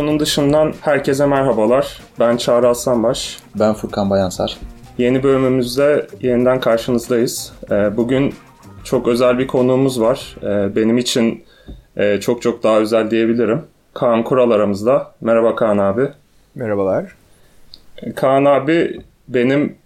[0.00, 2.00] Kutunun dışından herkese merhabalar.
[2.20, 3.38] Ben Çağrı Aslanbaş.
[3.54, 4.58] Ben Furkan Bayansar.
[4.98, 7.52] Yeni bölümümüzde yeniden karşınızdayız.
[7.70, 8.34] Ee, bugün
[8.84, 10.36] çok özel bir konuğumuz var.
[10.42, 11.44] Ee, benim için
[11.96, 13.62] e, çok çok daha özel diyebilirim.
[13.94, 15.14] Kaan Kural aramızda.
[15.20, 16.08] Merhaba Kaan abi.
[16.54, 17.04] Merhabalar.
[18.16, 19.76] Kaan abi benim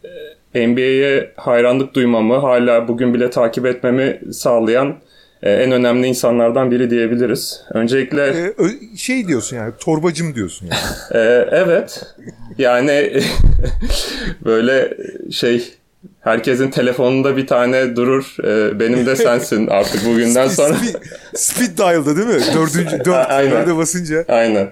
[0.55, 4.95] e, NBA'ye hayranlık duymamı, hala bugün bile takip etmemi sağlayan
[5.49, 7.61] en önemli insanlardan biri diyebiliriz.
[7.75, 8.29] Öncelikle...
[8.29, 11.25] Ee, şey diyorsun yani, torbacım diyorsun yani.
[11.25, 12.03] Ee, evet.
[12.59, 13.23] Yani
[14.45, 14.97] böyle
[15.31, 15.75] şey
[16.21, 18.37] herkesin telefonunda bir tane durur.
[18.45, 20.75] Ee, benim de sensin artık bugünden sonra.
[20.75, 20.95] speed,
[21.35, 22.43] speed dial'da değil mi?
[22.55, 23.53] Dördüncü, dört, Aynen.
[23.53, 24.25] dörde basınca.
[24.29, 24.71] Aynen.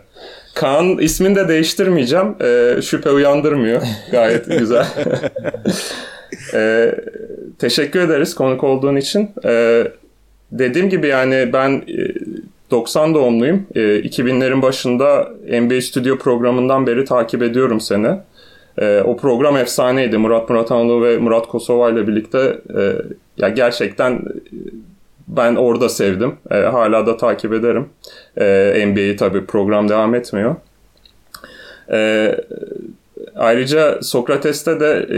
[0.55, 2.35] Kaan ismini de değiştirmeyeceğim.
[2.41, 3.83] Ee, şüphe uyandırmıyor.
[4.11, 4.87] Gayet güzel.
[6.55, 6.95] ee,
[7.59, 9.31] teşekkür ederiz konuk olduğun için.
[9.45, 9.85] Ee,
[10.53, 11.83] dediğim gibi yani ben
[12.71, 13.67] 90 e, doğumluyum.
[13.75, 15.29] 2000'lerin e, başında
[15.61, 18.17] NBA Studio programından beri takip ediyorum seni.
[18.79, 20.19] E, o program efsaneydi.
[20.19, 22.59] Murat Muratanoğlu ve Murat Kosova ile birlikte
[23.37, 24.21] ya gerçekten
[25.29, 26.37] ben orada sevdim.
[26.51, 27.89] hala da takip ederim.
[28.87, 30.57] NBA'yi tabii program devam etmiyor.
[33.37, 35.09] Ayrıca Sokrates'te de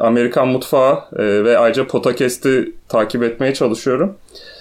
[0.00, 4.16] Amerikan mutfağı ve ayrıca Potakest'i takip etmeye çalışıyorum.
[4.30, 4.51] E,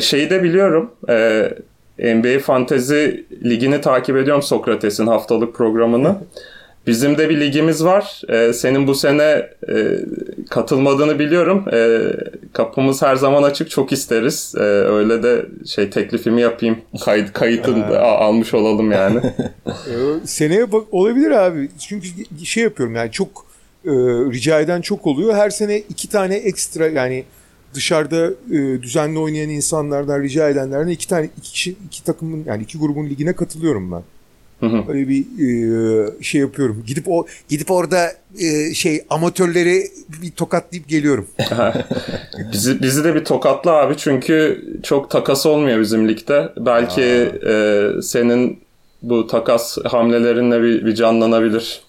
[0.00, 0.90] şeyi de biliyorum.
[1.08, 6.16] E, NBA Fantezi Ligi'ni takip ediyorum Sokrates'in haftalık programını.
[6.86, 8.22] Bizim de bir ligimiz var.
[8.28, 9.98] Ee, senin bu sene e,
[10.50, 11.64] katılmadığını biliyorum.
[11.72, 11.98] Ee,
[12.52, 13.70] kapımız her zaman açık.
[13.70, 14.54] Çok isteriz.
[14.56, 16.78] Ee, öyle de şey teklifimi yapayım.
[17.04, 19.20] Kayıt kayıtını da almış olalım yani.
[20.24, 21.68] Seneye bak olabilir abi.
[21.78, 22.08] Çünkü
[22.44, 23.46] şey yapıyorum yani çok
[23.84, 23.90] e,
[24.32, 25.34] rica eden çok oluyor.
[25.34, 27.24] Her sene iki tane ekstra yani
[27.74, 32.78] dışarıda e, düzenli oynayan insanlardan rica edenlerden iki tane iki kişi iki takımın yani iki
[32.78, 34.02] grubun ligine katılıyorum ben.
[34.60, 36.84] Hı Öyle bir e, şey yapıyorum.
[36.86, 39.84] Gidip o gidip orada e, şey amatörleri
[40.22, 41.28] bir tokatlayıp geliyorum.
[42.52, 46.52] bizi bizi de bir tokatla abi çünkü çok takas olmuyor bizim ligde.
[46.56, 47.02] Belki
[47.46, 48.60] e, senin
[49.02, 51.82] bu takas hamlelerinle bir, bir canlanabilir.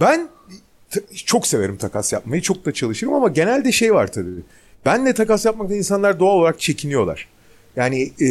[0.00, 0.28] Ben
[1.26, 2.42] çok severim takas yapmayı.
[2.42, 4.42] Çok da çalışırım ama genelde şey var tabii.
[4.86, 7.28] Benle takas yapmakta insanlar doğal olarak çekiniyorlar.
[7.76, 8.28] Yani e,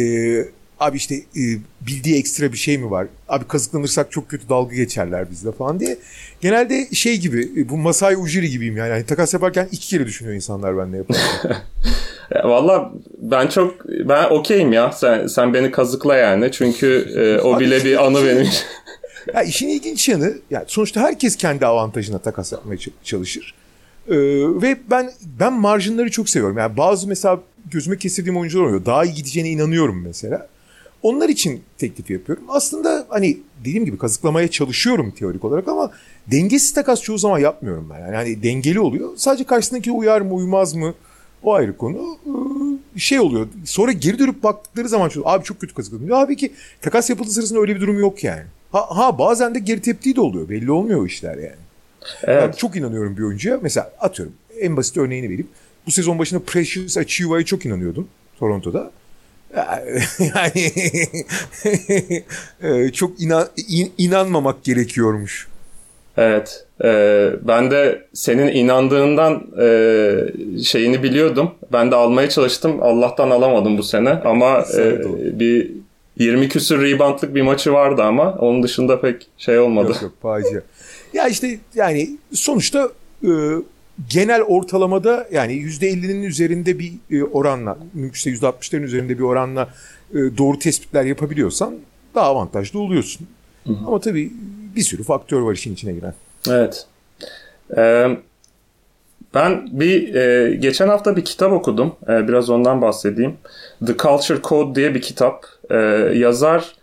[0.80, 1.42] abi işte e,
[1.80, 3.06] bildiği ekstra bir şey mi var?
[3.28, 5.98] Abi kazıklanırsak çok kötü dalga geçerler bizde falan diye.
[6.40, 8.90] Genelde şey gibi e, bu Masai Ujiri gibiyim yani.
[8.90, 11.56] yani takas yaparken iki kere düşünüyor insanlar benimle yaparken.
[12.44, 14.92] Valla ben çok ben okeyim ya.
[14.92, 16.52] Sen sen beni kazıkla yani.
[16.52, 18.48] Çünkü e, o bile bir anı benim.
[19.34, 23.54] ya işin ilginç yanı yani sonuçta herkes kendi avantajına takas yapmaya çalışır.
[24.08, 24.16] Ee,
[24.62, 25.10] ve ben
[25.40, 26.58] ben marjinleri çok seviyorum.
[26.58, 28.84] Yani bazı mesela gözüme kestirdiğim oyuncular oluyor.
[28.86, 30.48] Daha iyi gideceğine inanıyorum mesela.
[31.02, 32.44] Onlar için teklif yapıyorum.
[32.48, 35.90] Aslında hani dediğim gibi kazıklamaya çalışıyorum teorik olarak ama
[36.26, 38.00] dengesiz takas çoğu zaman yapmıyorum ben.
[38.00, 39.10] Yani hani dengeli oluyor.
[39.16, 40.94] Sadece karşısındaki uyar mı uymaz mı
[41.42, 42.18] o ayrı konu.
[42.26, 43.46] Ee, şey oluyor.
[43.64, 46.08] Sonra geri dönüp baktıkları zaman şu, abi çok kötü kazıkladım.
[46.08, 48.42] Ya abi ki takas yapıldığı sırasında öyle bir durum yok yani.
[48.72, 50.48] Ha, ha bazen de geri teptiği de oluyor.
[50.48, 51.63] Belli olmuyor o işler yani.
[52.24, 52.42] Evet.
[52.42, 53.58] Ben çok inanıyorum bir oyuncuya.
[53.62, 55.48] Mesela atıyorum en basit örneğini vereyim.
[55.86, 58.90] Bu sezon başında Precious Achiva'ya çok inanıyordum Toronto'da.
[60.18, 60.72] Yani
[62.62, 65.48] e, çok inan, in, inanmamak gerekiyormuş.
[66.16, 66.66] Evet.
[66.84, 71.50] E, ben de senin inandığından e, şeyini biliyordum.
[71.72, 72.82] Ben de almaya çalıştım.
[72.82, 74.10] Allah'tan alamadım bu sene.
[74.10, 75.00] Ama e,
[75.40, 75.70] bir
[76.18, 79.88] 20 küsür reboundlık bir maçı vardı ama onun dışında pek şey olmadı.
[79.88, 80.60] Yok yok facia.
[81.14, 82.88] Ya işte yani sonuçta
[83.22, 83.30] e,
[84.10, 89.68] genel ortalamada yani %50'nin üzerinde bir e, oranla, mümkünse %60'ların üzerinde bir oranla
[90.10, 91.74] e, doğru tespitler yapabiliyorsan
[92.14, 93.26] daha avantajlı oluyorsun.
[93.66, 93.86] Hı hı.
[93.86, 94.32] Ama tabii
[94.76, 96.14] bir sürü faktör var işin içine giren.
[96.50, 96.86] Evet.
[97.76, 98.18] Ee,
[99.34, 101.94] ben bir e, geçen hafta bir kitap okudum.
[102.08, 103.36] E, biraz ondan bahsedeyim.
[103.86, 105.46] The Culture Code diye bir kitap.
[105.70, 105.76] E,
[106.14, 106.76] yazar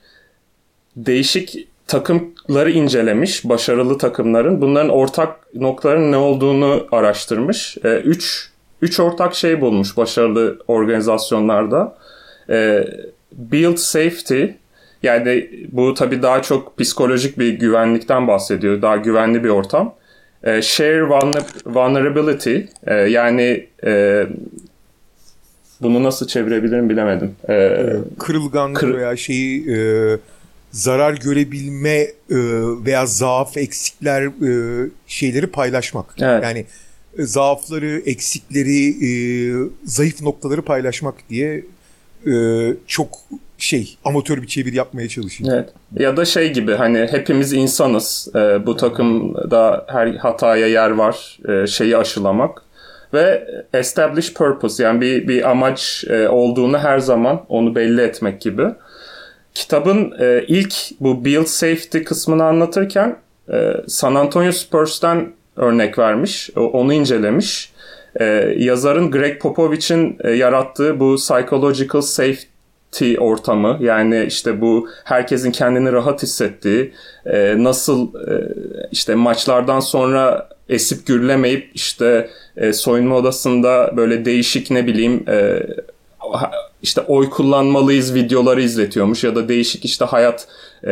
[0.95, 4.61] değişik takımları incelemiş, başarılı takımların.
[4.61, 7.77] Bunların ortak noktaların ne olduğunu araştırmış.
[7.83, 8.49] E, üç,
[8.81, 11.97] üç ortak şey bulmuş başarılı organizasyonlarda.
[12.49, 12.87] E,
[13.31, 14.43] build safety,
[15.03, 18.81] yani bu tabii daha çok psikolojik bir güvenlikten bahsediyor.
[18.81, 19.93] Daha güvenli bir ortam.
[20.43, 21.09] E, share
[21.65, 22.57] vulnerability,
[22.87, 24.23] e, yani e,
[25.81, 27.35] bunu nasıl çevirebilirim bilemedim.
[27.49, 27.85] E,
[28.19, 28.97] Kırılgan kır...
[28.97, 29.71] veya şeyi...
[29.71, 30.17] E
[30.71, 32.11] zarar görebilme e,
[32.85, 36.05] veya zaaf, eksikler e, şeyleri paylaşmak.
[36.21, 36.43] Evet.
[36.43, 36.65] Yani
[37.17, 39.11] e, zaafları, eksikleri, e,
[39.83, 41.63] zayıf noktaları paylaşmak diye
[42.27, 42.33] e,
[42.87, 43.09] çok
[43.57, 45.53] şey amatör bir çeviri yapmaya çalışayım.
[45.53, 45.69] Evet.
[45.99, 48.27] Ya da şey gibi hani hepimiz insanız.
[48.35, 51.39] E, bu takımda her hataya yer var.
[51.49, 52.63] E, şeyi aşılamak
[53.13, 58.63] ve establish purpose yani bir bir amaç e, olduğunu her zaman onu belli etmek gibi.
[59.53, 63.17] Kitabın e, ilk bu build safety kısmını anlatırken
[63.53, 66.49] e, San Antonio Spurs'tan örnek vermiş.
[66.55, 67.71] Onu incelemiş.
[68.19, 68.25] E,
[68.57, 76.23] yazarın Greg Popovich'in e, yarattığı bu psychological safety ortamı yani işte bu herkesin kendini rahat
[76.23, 76.93] hissettiği
[77.25, 78.53] e, nasıl e,
[78.91, 85.63] işte maçlardan sonra esip gürlemeyip işte e, soyunma odasında böyle değişik ne bileyim e,
[86.81, 90.47] işte oy kullanmalıyız videoları izletiyormuş ya da değişik işte hayat
[90.83, 90.89] e,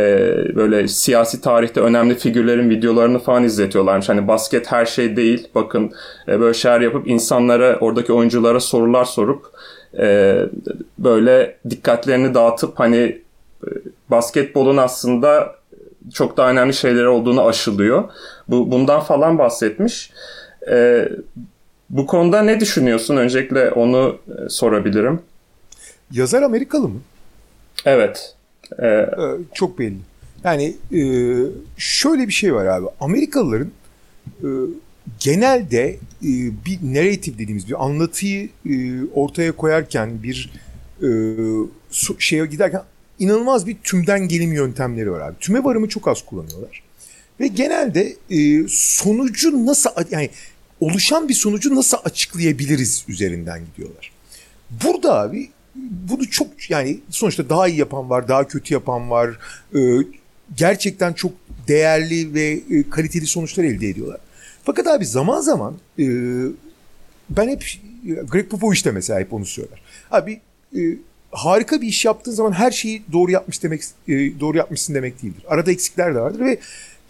[0.56, 4.10] böyle siyasi tarihte önemli figürlerin videolarını falan izletiyorlarmış.
[4.10, 5.48] Hani basket her şey değil.
[5.56, 5.92] Bakın
[6.28, 9.46] e, böyle şeyler yapıp insanlara oradaki oyunculara sorular sorup
[10.00, 10.38] e,
[10.98, 13.70] böyle dikkatlerini dağıtıp hani e,
[14.10, 15.56] basketbolun aslında
[16.14, 18.04] çok daha önemli şeyleri olduğunu aşılıyor.
[18.48, 20.12] Bu bundan falan bahsetmiş.
[20.72, 21.10] E,
[21.90, 23.18] bu konuda ne düşünüyorsun?
[23.18, 25.20] Öncelikle onu e, sorabilirim.
[26.12, 27.02] Yazar Amerikalı mı?
[27.86, 28.36] Evet.
[28.80, 29.08] Ee, ee,
[29.54, 29.98] çok belli.
[30.44, 31.02] Yani e,
[31.78, 32.88] şöyle bir şey var abi.
[33.00, 33.72] Amerikalıların
[34.44, 34.48] e,
[35.20, 35.90] genelde
[36.24, 36.32] e,
[36.66, 40.52] bir narrative dediğimiz bir anlatıyı e, ortaya koyarken bir
[41.04, 41.10] e,
[42.20, 42.82] şeye giderken
[43.20, 45.36] inanılmaz bir tümden gelim yöntemleri var abi.
[45.40, 46.84] Tüme varımı çok az kullanıyorlar.
[47.40, 50.30] Ve genelde e, sonucu nasıl yani
[50.80, 54.12] oluşan bir sonucu nasıl açıklayabiliriz üzerinden gidiyorlar.
[54.84, 55.50] Burada abi
[56.10, 59.40] bunu çok yani sonuçta daha iyi yapan var, daha kötü yapan var.
[59.76, 59.80] E,
[60.58, 61.32] gerçekten çok
[61.68, 64.20] değerli ve e, kaliteli sonuçlar elde ediyorlar.
[64.64, 66.06] Fakat abi zaman zaman e,
[67.30, 67.64] ben hep
[68.28, 69.82] Greg Popovich de mesela hep onu söyler.
[70.12, 70.42] Abi
[70.76, 70.80] e,
[71.32, 75.44] harika bir iş yaptığın zaman her şeyi doğru yapmış demek e, doğru yapmışsın demek değildir.
[75.48, 76.58] Arada eksikler de vardır ve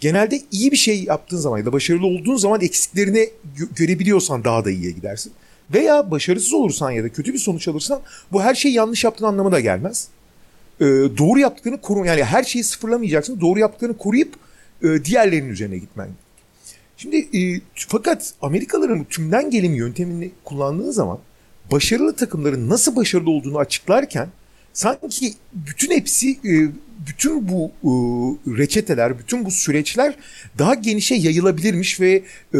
[0.00, 4.64] genelde iyi bir şey yaptığın zaman ya da başarılı olduğun zaman eksiklerini gö- görebiliyorsan daha
[4.64, 5.32] da iyiye gidersin.
[5.74, 8.00] Veya başarısız olursan ya da kötü bir sonuç alırsan
[8.32, 10.08] bu her şeyi yanlış yaptığın anlamı da gelmez.
[10.80, 10.84] Ee,
[11.18, 13.40] doğru yaptıklarını koru yani her şeyi sıfırlamayacaksın.
[13.40, 14.34] Doğru yaptıklarını koruyup
[14.82, 16.08] e, diğerlerinin üzerine gitmen.
[16.96, 21.18] Şimdi e, fakat Amerikalıların tümden gelim yöntemini kullandığı zaman
[21.72, 24.28] başarılı takımların nasıl başarılı olduğunu açıklarken
[24.72, 26.68] sanki bütün hepsi e,
[27.08, 27.90] bütün bu e,
[28.58, 30.14] reçeteler, bütün bu süreçler
[30.58, 32.22] daha genişe yayılabilirmiş ve
[32.54, 32.58] e,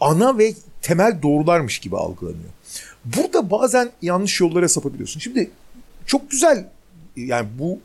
[0.00, 2.50] ana ve temel doğrularmış gibi algılanıyor.
[3.04, 5.20] Burada bazen yanlış yollara sapabiliyorsun.
[5.20, 5.50] Şimdi
[6.06, 6.68] çok güzel
[7.16, 7.78] yani bu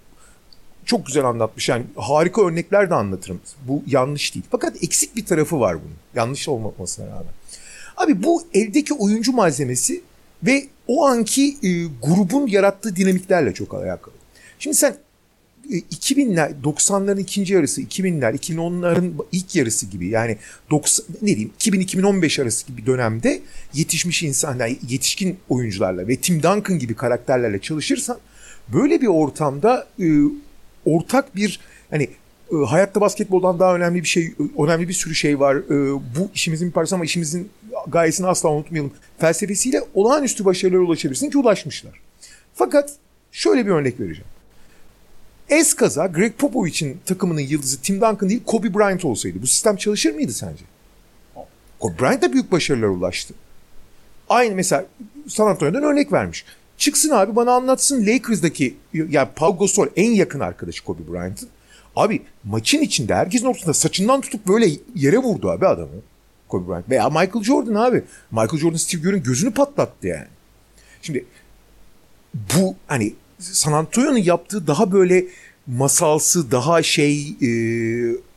[0.86, 1.70] çok güzel anlatmış.
[1.70, 3.42] Yani harika örnekler de anlatırım.
[3.68, 4.46] Bu yanlış değil.
[4.52, 5.96] Fakat eksik bir tarafı var bunun.
[6.16, 7.34] Yanlış olmamasına rağmen.
[7.98, 10.02] Abi bu eldeki oyuncu malzemesi
[10.44, 14.14] ve o anki e, grubun yarattığı dinamiklerle çok alakalı.
[14.60, 14.96] Şimdi sen
[15.70, 20.38] 2000'ler, e, 90'ların ikinci yarısı, 2000'ler, 2010'ların ilk yarısı gibi yani
[20.72, 23.42] 90, ne diyeyim 2000-2015 arası gibi dönemde
[23.74, 28.18] yetişmiş insanlar, yetişkin oyuncularla ve Tim Duncan gibi karakterlerle çalışırsan
[28.74, 30.06] böyle bir ortamda e,
[30.86, 32.10] ortak bir hani
[32.52, 35.56] e, hayatta basketboldan daha önemli bir şey, önemli bir sürü şey var.
[35.56, 37.50] E, bu işimizin bir parçası ama işimizin
[37.88, 38.92] gayesini asla unutmayalım.
[39.18, 42.00] Felsefesiyle olağanüstü başarılara ulaşabilirsin ki ulaşmışlar.
[42.54, 42.92] Fakat
[43.32, 44.33] şöyle bir örnek vereceğim.
[45.54, 50.34] Eskaza Greg Popovich'in takımının yıldızı Tim Duncan değil Kobe Bryant olsaydı bu sistem çalışır mıydı
[50.34, 50.64] sence?
[51.80, 53.34] Kobe Bryant da büyük başarılara ulaştı.
[54.30, 54.86] Aynı mesela
[55.28, 56.46] San Antonio'dan örnek vermiş.
[56.78, 61.50] Çıksın abi bana anlatsın Lakers'daki yani Pau Gasol en yakın arkadaşı Kobe Bryant'ın.
[61.96, 65.90] Abi maçın içinde herkesin ortasında saçından tutup böyle yere vurdu abi adamı.
[66.48, 66.90] Kobe Bryant.
[66.90, 68.04] Veya Michael Jordan abi.
[68.32, 70.28] Michael Jordan Steve Kerr'ün gözünü patlattı yani.
[71.02, 71.26] Şimdi
[72.34, 75.26] bu hani San Antonio'nun yaptığı daha böyle
[75.68, 77.50] masalsı, daha şey e,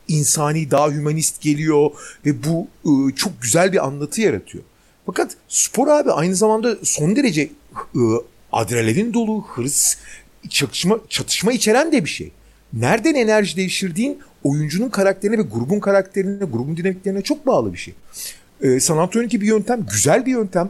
[0.07, 1.91] insani, daha hümanist geliyor
[2.25, 4.63] ve bu e, çok güzel bir anlatı yaratıyor.
[5.05, 8.01] Fakat spor abi aynı zamanda son derece e,
[8.51, 9.95] adrenalin dolu, hırs,
[10.49, 12.31] çatışma, çatışma içeren de bir şey.
[12.73, 17.93] Nereden enerji devşirdiğin oyuncunun karakterine ve grubun karakterine, grubun dinamiklerine çok bağlı bir şey.
[18.61, 20.69] E, San Antonio'nunki bir yöntem, güzel bir yöntem,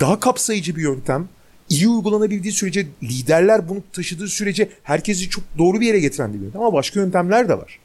[0.00, 1.28] daha kapsayıcı bir yöntem
[1.68, 6.60] iyi uygulanabildiği sürece liderler bunu taşıdığı sürece herkesi çok doğru bir yere getiren bir yöntem
[6.60, 7.78] ama başka yöntemler de var.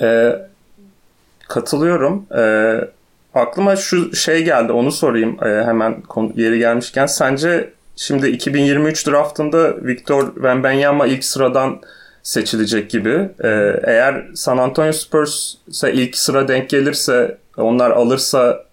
[0.00, 0.32] Ee,
[1.48, 2.26] katılıyorum.
[2.38, 2.80] Ee,
[3.34, 6.02] aklıma şu şey geldi onu sorayım ee, hemen
[6.34, 7.06] yeri gelmişken.
[7.06, 11.80] Sence şimdi 2023 draftında Victor Wembanyama ilk sıradan
[12.22, 13.28] seçilecek gibi.
[13.44, 18.64] Ee, eğer San Antonio Spurs'a ilk sıra denk gelirse onlar alırsa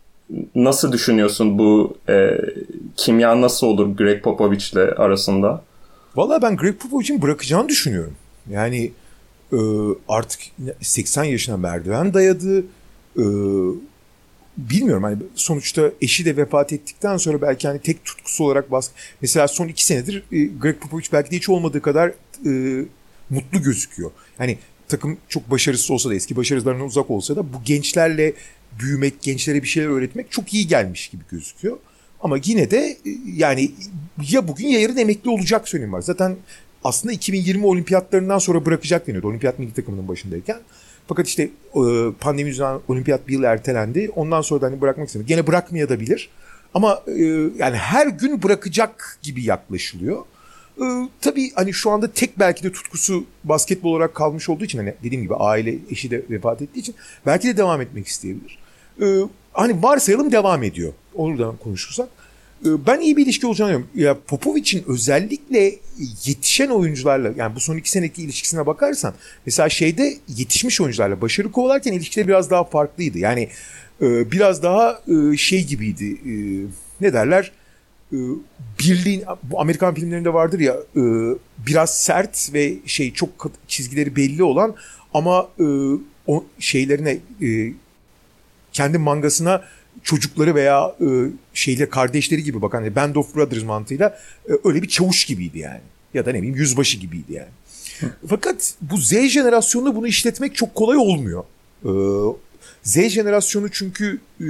[0.55, 2.29] nasıl düşünüyorsun bu e,
[2.95, 5.63] kimya nasıl olur Greg Popovich'le arasında?
[6.15, 8.13] Valla ben Greg Popovich'in bırakacağını düşünüyorum.
[8.49, 8.91] Yani
[9.53, 9.57] e,
[10.07, 10.39] artık
[10.81, 12.59] 80 yaşına merdiven dayadı.
[13.17, 13.23] E,
[14.57, 18.89] bilmiyorum hani sonuçta eşi de vefat ettikten sonra belki hani tek tutkusu olarak bas
[19.21, 22.11] mesela son iki senedir e, Greg Popovich belki de hiç olmadığı kadar
[22.45, 22.85] e,
[23.29, 24.11] mutlu gözüküyor.
[24.39, 28.33] Yani takım çok başarısız olsa da eski başarılarından uzak olsa da bu gençlerle
[28.79, 31.77] büyümek, gençlere bir şeyler öğretmek çok iyi gelmiş gibi gözüküyor.
[32.21, 32.97] Ama yine de e,
[33.35, 33.71] yani
[34.29, 36.01] ya bugün ya yarın emekli olacak söyleyeyim var.
[36.01, 36.35] Zaten
[36.83, 40.57] aslında 2020 olimpiyatlarından sonra bırakacak deniyordu olimpiyat milli takımının başındayken.
[41.07, 41.43] Fakat işte
[41.75, 41.81] e,
[42.19, 44.11] pandemi yüzünden olimpiyat bir yıl ertelendi.
[44.15, 45.27] Ondan sonra da hani bırakmak istemedi.
[45.27, 46.29] Gene bırakmayabilir.
[46.73, 47.23] Ama e,
[47.57, 50.25] yani her gün bırakacak gibi yaklaşılıyor.
[50.81, 54.93] Ee, tabii hani şu anda tek belki de tutkusu basketbol olarak kalmış olduğu için hani
[55.03, 58.57] dediğim gibi aile eşi de vefat ettiği için belki de devam etmek isteyebilir.
[59.01, 59.05] Ee,
[59.53, 60.93] hani varsayalım devam ediyor.
[61.15, 62.09] Oradan konuşursak.
[62.65, 63.87] Ee, ben iyi bir ilişki olacağını diyorum.
[63.95, 65.75] Ya Popovic'in özellikle
[66.25, 69.13] yetişen oyuncularla yani bu son iki seneki ilişkisine bakarsan
[69.45, 73.17] mesela şeyde yetişmiş oyuncularla başarı kovalarken ilişkileri biraz daha farklıydı.
[73.17, 73.49] Yani
[74.01, 76.17] e, biraz daha e, şey gibiydi.
[76.25, 76.33] E,
[77.01, 77.51] ne derler?
[78.13, 78.17] e,
[78.79, 81.01] birliğin bu Amerikan filmlerinde vardır ya e,
[81.67, 83.29] biraz sert ve şey çok
[83.67, 84.75] çizgileri belli olan
[85.13, 85.65] ama e,
[86.59, 87.73] şeylerine e,
[88.75, 89.63] kendi mangasına
[90.03, 91.07] çocukları veya e,
[91.53, 95.81] şeyle kardeşleri gibi bakan yani Band of Brothers mantığıyla e, öyle bir çavuş gibiydi yani.
[96.13, 97.47] Ya da ne bileyim yüzbaşı gibiydi yani.
[98.27, 101.43] Fakat bu Z jenerasyonunda bunu işletmek çok kolay olmuyor.
[101.85, 101.91] E,
[102.83, 104.45] Z jenerasyonu çünkü e,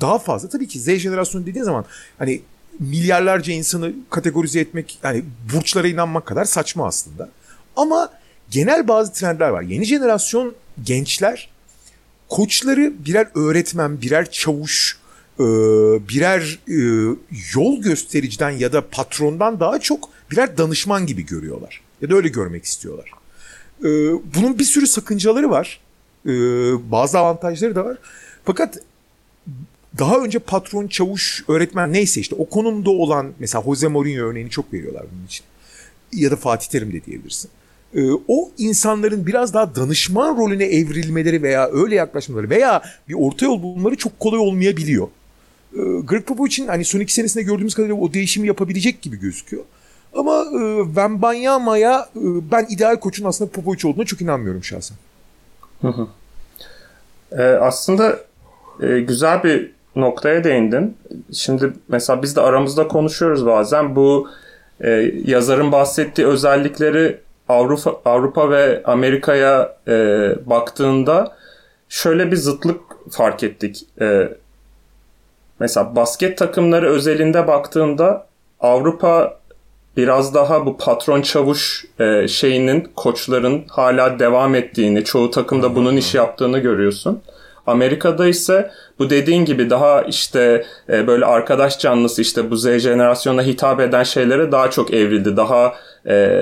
[0.00, 1.84] daha fazla tabii ki Z jenerasyonu dediğin zaman
[2.18, 2.40] hani
[2.78, 5.24] milyarlarca insanı kategorize etmek yani
[5.54, 7.28] burçlara inanmak kadar saçma aslında.
[7.76, 8.10] Ama
[8.50, 9.62] genel bazı trendler var.
[9.62, 11.48] Yeni jenerasyon gençler
[12.28, 14.98] koçları birer öğretmen, birer çavuş,
[15.40, 15.44] e,
[16.08, 16.78] birer e,
[17.54, 21.80] yol göstericiden ya da patrondan daha çok birer danışman gibi görüyorlar.
[22.02, 23.10] Ya da öyle görmek istiyorlar.
[23.80, 23.88] E,
[24.36, 25.80] bunun bir sürü sakıncaları var.
[26.90, 27.98] Bazı avantajları da var.
[28.44, 28.78] Fakat
[29.98, 34.72] daha önce patron, çavuş, öğretmen neyse işte o konumda olan mesela Jose Mourinho örneğini çok
[34.72, 35.44] veriyorlar bunun için.
[36.12, 37.50] Ya da Fatih Terim de diyebilirsin.
[37.94, 43.62] Ee, o insanların biraz daha danışman rolüne evrilmeleri veya öyle yaklaşmaları veya bir orta yol
[43.62, 45.08] bulmaları çok kolay olmayabiliyor.
[45.72, 49.64] Ee, Greg Popovich'in hani son iki senesinde gördüğümüz kadarıyla o değişimi yapabilecek gibi gözüküyor.
[50.14, 54.96] Ama e, Wembanyama'ya e, ben ideal koçun aslında Popovic olduğuna çok inanmıyorum şahsen.
[55.80, 56.06] Hı hı.
[57.32, 58.18] Ee, aslında
[58.82, 60.96] e, güzel bir noktaya değindin.
[61.32, 64.28] Şimdi mesela biz de aramızda konuşuyoruz bazen bu
[64.80, 64.90] e,
[65.24, 69.92] yazarın bahsettiği özellikleri Avrupa Avrupa ve Amerika'ya e,
[70.46, 71.36] baktığında
[71.88, 73.84] şöyle bir zıtlık fark ettik.
[74.00, 74.28] E,
[75.60, 78.26] mesela basket takımları özelinde baktığında
[78.60, 79.38] Avrupa
[79.96, 86.14] biraz daha bu patron çavuş e, şeyinin koçların hala devam ettiğini, çoğu takımda bunun iş
[86.14, 87.22] yaptığını görüyorsun.
[87.68, 93.42] Amerika'da ise bu dediğin gibi daha işte e, böyle arkadaş canlısı işte bu Z jenerasyonuna
[93.42, 95.36] hitap eden şeylere daha çok evrildi.
[95.36, 95.74] Daha
[96.08, 96.40] e,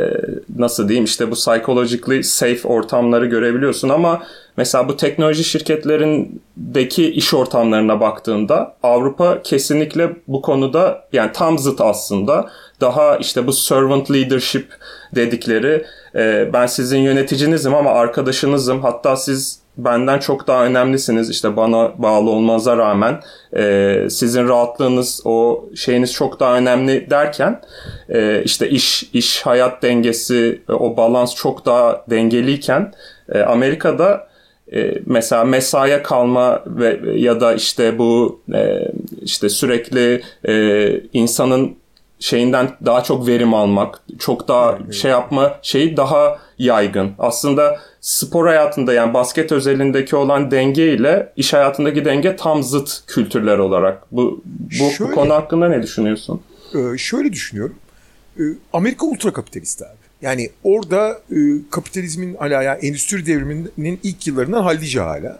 [0.58, 4.22] nasıl diyeyim işte bu psychologically safe ortamları görebiliyorsun ama
[4.56, 12.50] mesela bu teknoloji şirketlerindeki iş ortamlarına baktığında Avrupa kesinlikle bu konuda yani tam zıt aslında.
[12.80, 14.68] Daha işte bu servant leadership
[15.14, 21.30] dedikleri e, ben sizin yöneticinizim ama arkadaşınızım hatta siz benden çok daha önemlisiniz.
[21.30, 23.20] İşte bana bağlı olmanıza rağmen
[23.56, 27.60] e, sizin rahatlığınız, o şeyiniz çok daha önemli derken
[28.08, 32.92] e, işte iş iş hayat dengesi, e, o balans çok daha dengeliyken
[33.32, 34.28] e, Amerika'da
[34.72, 38.88] e, mesela mesaiye kalma ve ya da işte bu e,
[39.22, 41.76] işte sürekli e, insanın
[42.20, 47.12] şeyinden daha çok verim almak, çok daha şey yapma şeyi daha yaygın.
[47.18, 53.58] Aslında spor hayatında yani basket özelindeki olan denge ile iş hayatındaki denge tam zıt kültürler
[53.58, 54.12] olarak.
[54.12, 56.40] Bu bu, şöyle, bu konu hakkında ne düşünüyorsun?
[56.74, 57.74] E, şöyle düşünüyorum.
[58.38, 60.06] E, Amerika ultra kapitalist abi.
[60.22, 61.36] Yani orada e,
[61.70, 65.38] kapitalizmin hala yani endüstri devriminin ilk yıllarından hallice hala.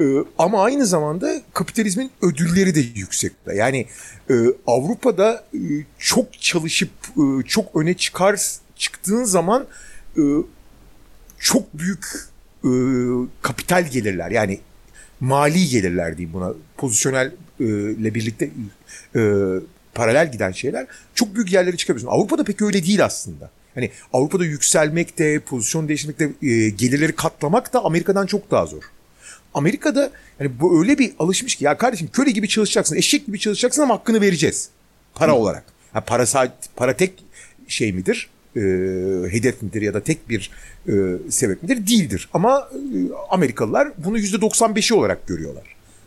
[0.00, 0.04] E,
[0.38, 3.54] ama aynı zamanda kapitalizmin ödülleri de yüksekte.
[3.54, 3.86] Yani
[4.30, 4.34] e,
[4.66, 5.60] Avrupa'da e,
[5.98, 8.40] çok çalışıp e, çok öne çıkar
[8.76, 9.66] çıktığın zaman
[10.16, 10.22] e,
[11.38, 12.06] çok büyük
[12.64, 12.70] e,
[13.42, 14.60] kapital gelirler yani
[15.20, 18.50] mali gelirler diyeyim buna pozisyonel e, ile birlikte
[19.16, 19.20] e,
[19.94, 22.18] paralel giden şeyler çok büyük yerlere çıkabiliyorsun.
[22.18, 23.50] Avrupa'da pek öyle değil aslında.
[23.74, 28.82] Hani Avrupa'da yükselmek de, pozisyon değiştirmek de, e, gelirleri katlamak da Amerika'dan çok daha zor.
[29.54, 33.82] Amerika'da yani bu öyle bir alışmış ki ya kardeşim köle gibi çalışacaksın, eşek gibi çalışacaksın
[33.82, 34.68] ama hakkını vereceğiz
[35.14, 35.64] para olarak.
[35.94, 36.24] Yani para
[36.76, 37.24] para tek
[37.68, 38.30] şey midir?
[38.58, 40.50] E, hedef midir ya da tek bir
[40.88, 40.92] e,
[41.30, 41.86] sebep midir?
[41.86, 42.28] Değildir.
[42.32, 42.98] Ama e,
[43.30, 45.64] Amerikalılar bunu %95'i olarak görüyorlar.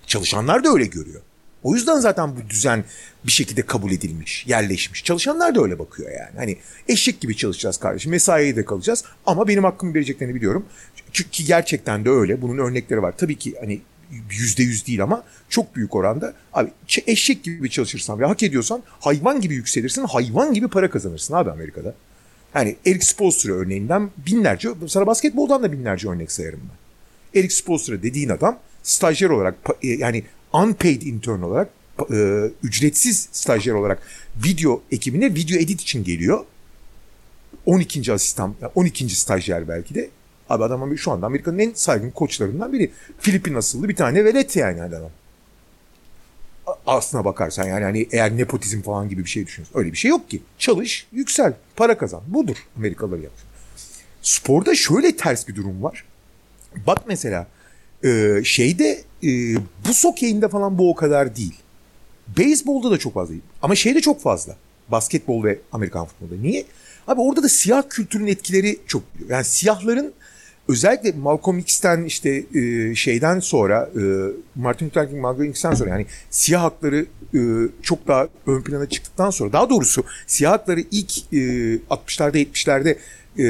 [0.08, 1.22] Çalışanlar da öyle görüyor.
[1.64, 2.84] O yüzden zaten bu düzen
[3.26, 5.04] bir şekilde kabul edilmiş, yerleşmiş.
[5.04, 6.38] Çalışanlar da öyle bakıyor yani.
[6.38, 8.12] Hani eşek gibi çalışacağız kardeşim.
[8.12, 10.66] Mesaiye de kalacağız ama benim hakkımı vereceklerini biliyorum.
[11.14, 12.42] Ki gerçekten de öyle.
[12.42, 13.14] Bunun örnekleri var.
[13.18, 13.82] Tabii ki hani
[14.32, 16.34] yüzde yüz değil ama çok büyük oranda.
[16.54, 16.72] Abi
[17.08, 21.94] eşek gibi çalışırsan ve hak ediyorsan hayvan gibi yükselirsin, hayvan gibi para kazanırsın abi Amerika'da.
[22.56, 27.40] Yani Eric Spoelstra örneğinden binlerce, sana basketboldan da binlerce örnek sayarım ben.
[27.40, 31.70] Eric Spoelstra dediğin adam stajyer olarak e, yani unpaid intern olarak
[32.12, 34.02] e, ücretsiz stajyer olarak
[34.46, 36.46] video ekibine video edit için geliyor.
[37.66, 38.14] 12.
[38.14, 39.10] asistan, 12.
[39.10, 40.10] stajyer belki de.
[40.50, 42.92] Abi adam şu anda Amerika'nın en saygın koçlarından biri.
[43.20, 45.12] Filipin asıllı bir tane velet yani adam.
[46.88, 49.80] Aslına bakarsan yani hani eğer nepotizm falan gibi bir şey düşünüyorsun.
[49.80, 50.42] Öyle bir şey yok ki.
[50.58, 52.22] Çalış, yüksel, para kazan.
[52.28, 53.48] Budur Amerikalılar yapıyor.
[54.22, 56.06] Sporda şöyle ters bir durum var.
[56.88, 57.48] Bak mesela
[58.04, 59.30] e, şeyde e,
[59.88, 61.56] bu sokeyinde falan bu o kadar değil.
[62.38, 63.44] Beyzbolda da çok fazla değil.
[63.62, 64.56] Ama şeyde çok fazla.
[64.90, 66.42] Basketbol ve Amerikan futbolunda.
[66.42, 66.66] Niye?
[67.08, 70.14] Abi orada da siyah kültürün etkileri çok Yani siyahların
[70.72, 74.02] özellikle Malcolm X'ten işte e, şeyden sonra e,
[74.56, 77.40] Martin Luther King Malcolm X'ten sonra yani siyah hakları e,
[77.82, 81.38] çok daha ön plana çıktıktan sonra daha doğrusu siyah hakları ilk e,
[81.90, 82.98] 60'larda 70'lerde
[83.38, 83.46] e,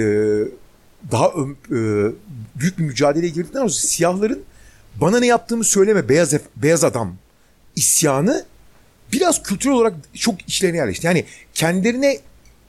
[1.11, 2.11] daha ön, e,
[2.59, 4.39] büyük bir mücadeleye girdikten sonra siyahların
[5.01, 7.15] bana ne yaptığımı söyleme beyaz beyaz adam
[7.75, 8.45] isyanı
[9.13, 11.07] biraz kültürel olarak çok içlerine yerleşti.
[11.07, 12.19] Yani kendilerine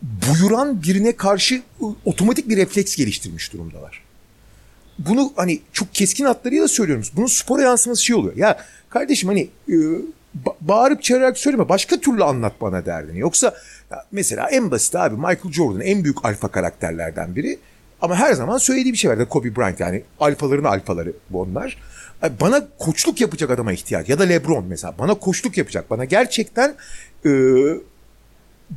[0.03, 1.63] buyuran birine karşı
[2.05, 4.03] otomatik bir refleks geliştirmiş durumdalar.
[5.09, 7.05] Bunu hani çok keskin hatlarıyla söylüyorum.
[7.17, 8.37] Bunun spora yansıması şey oluyor.
[8.37, 8.59] Ya
[8.91, 9.77] kardeşim hani e,
[10.61, 11.69] bağırıp çağırarak söyleme.
[11.69, 13.19] Başka türlü anlat bana derdini.
[13.19, 13.55] Yoksa
[14.13, 17.59] mesela en basit abi Michael Jordan en büyük alfa karakterlerden biri.
[18.03, 19.27] Ama her zaman söylediği bir şey vardı.
[19.29, 21.77] Kobe Bryant yani alfaların alfaları onlar.
[22.41, 24.09] Bana koçluk yapacak adama ihtiyaç.
[24.09, 24.95] Ya da Lebron mesela.
[24.99, 25.91] Bana koçluk yapacak.
[25.91, 26.75] Bana gerçekten
[27.25, 27.31] e,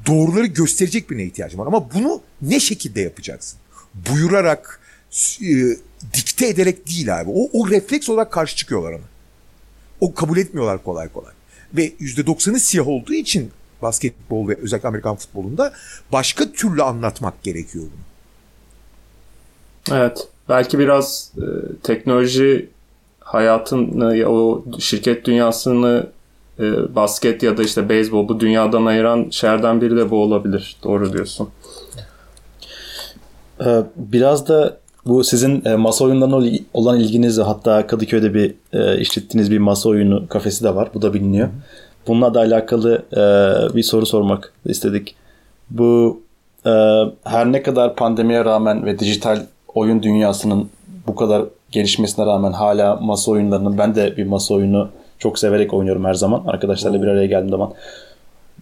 [0.07, 1.67] doğruları gösterecek birine ihtiyacım var.
[1.67, 3.59] Ama bunu ne şekilde yapacaksın?
[3.93, 4.79] Buyurarak,
[5.41, 5.53] e,
[6.13, 7.29] dikte ederek değil abi.
[7.33, 9.05] O, o refleks olarak karşı çıkıyorlar ona.
[10.01, 11.33] O kabul etmiyorlar kolay kolay.
[11.73, 15.73] Ve %90'ı siyah olduğu için basketbol ve özellikle Amerikan futbolunda
[16.11, 18.05] başka türlü anlatmak gerekiyor bunu.
[19.97, 20.27] Evet.
[20.49, 21.45] Belki biraz e,
[21.83, 22.69] teknoloji
[23.19, 26.07] hayatını, o şirket dünyasını
[26.59, 30.77] e, basket ya da işte beyzbol bu dünyadan ayıran şeylerden biri de bu olabilir.
[30.83, 31.49] Doğru diyorsun.
[33.59, 39.51] Ee, biraz da bu sizin e, masa oyunlarına olan ilginiz hatta Kadıköy'de bir e, işlettiğiniz
[39.51, 40.89] bir masa oyunu kafesi de var.
[40.93, 41.49] Bu da biliniyor.
[42.07, 45.15] Bununla da alakalı e, bir soru sormak istedik.
[45.69, 46.21] Bu
[47.23, 49.41] her ne kadar pandemiye rağmen ve dijital
[49.75, 50.69] oyun dünyasının
[51.07, 54.89] bu kadar gelişmesine rağmen hala masa oyunlarının ben de bir masa oyunu
[55.19, 56.43] çok severek oynuyorum her zaman.
[56.47, 57.73] Arkadaşlarla bir araya geldiğim zaman.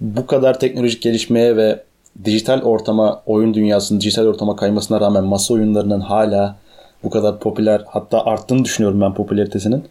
[0.02, 1.84] Bu kadar teknolojik gelişmeye ve
[2.26, 6.58] dijital ortama, oyun dünyasının dijital ortama kaymasına rağmen masa oyunlarının hala
[7.04, 9.84] bu kadar popüler hatta arttığını düşünüyorum ben popülaritesinin.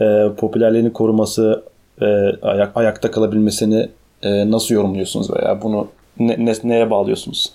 [0.00, 1.64] Ee, popülerliğini koruması,
[2.00, 2.06] e,
[2.42, 3.88] ayak, ayakta kalabilmesini
[4.22, 5.88] e, nasıl yorumluyorsunuz veya bunu
[6.18, 7.52] ne, ne, neye bağlıyorsunuz?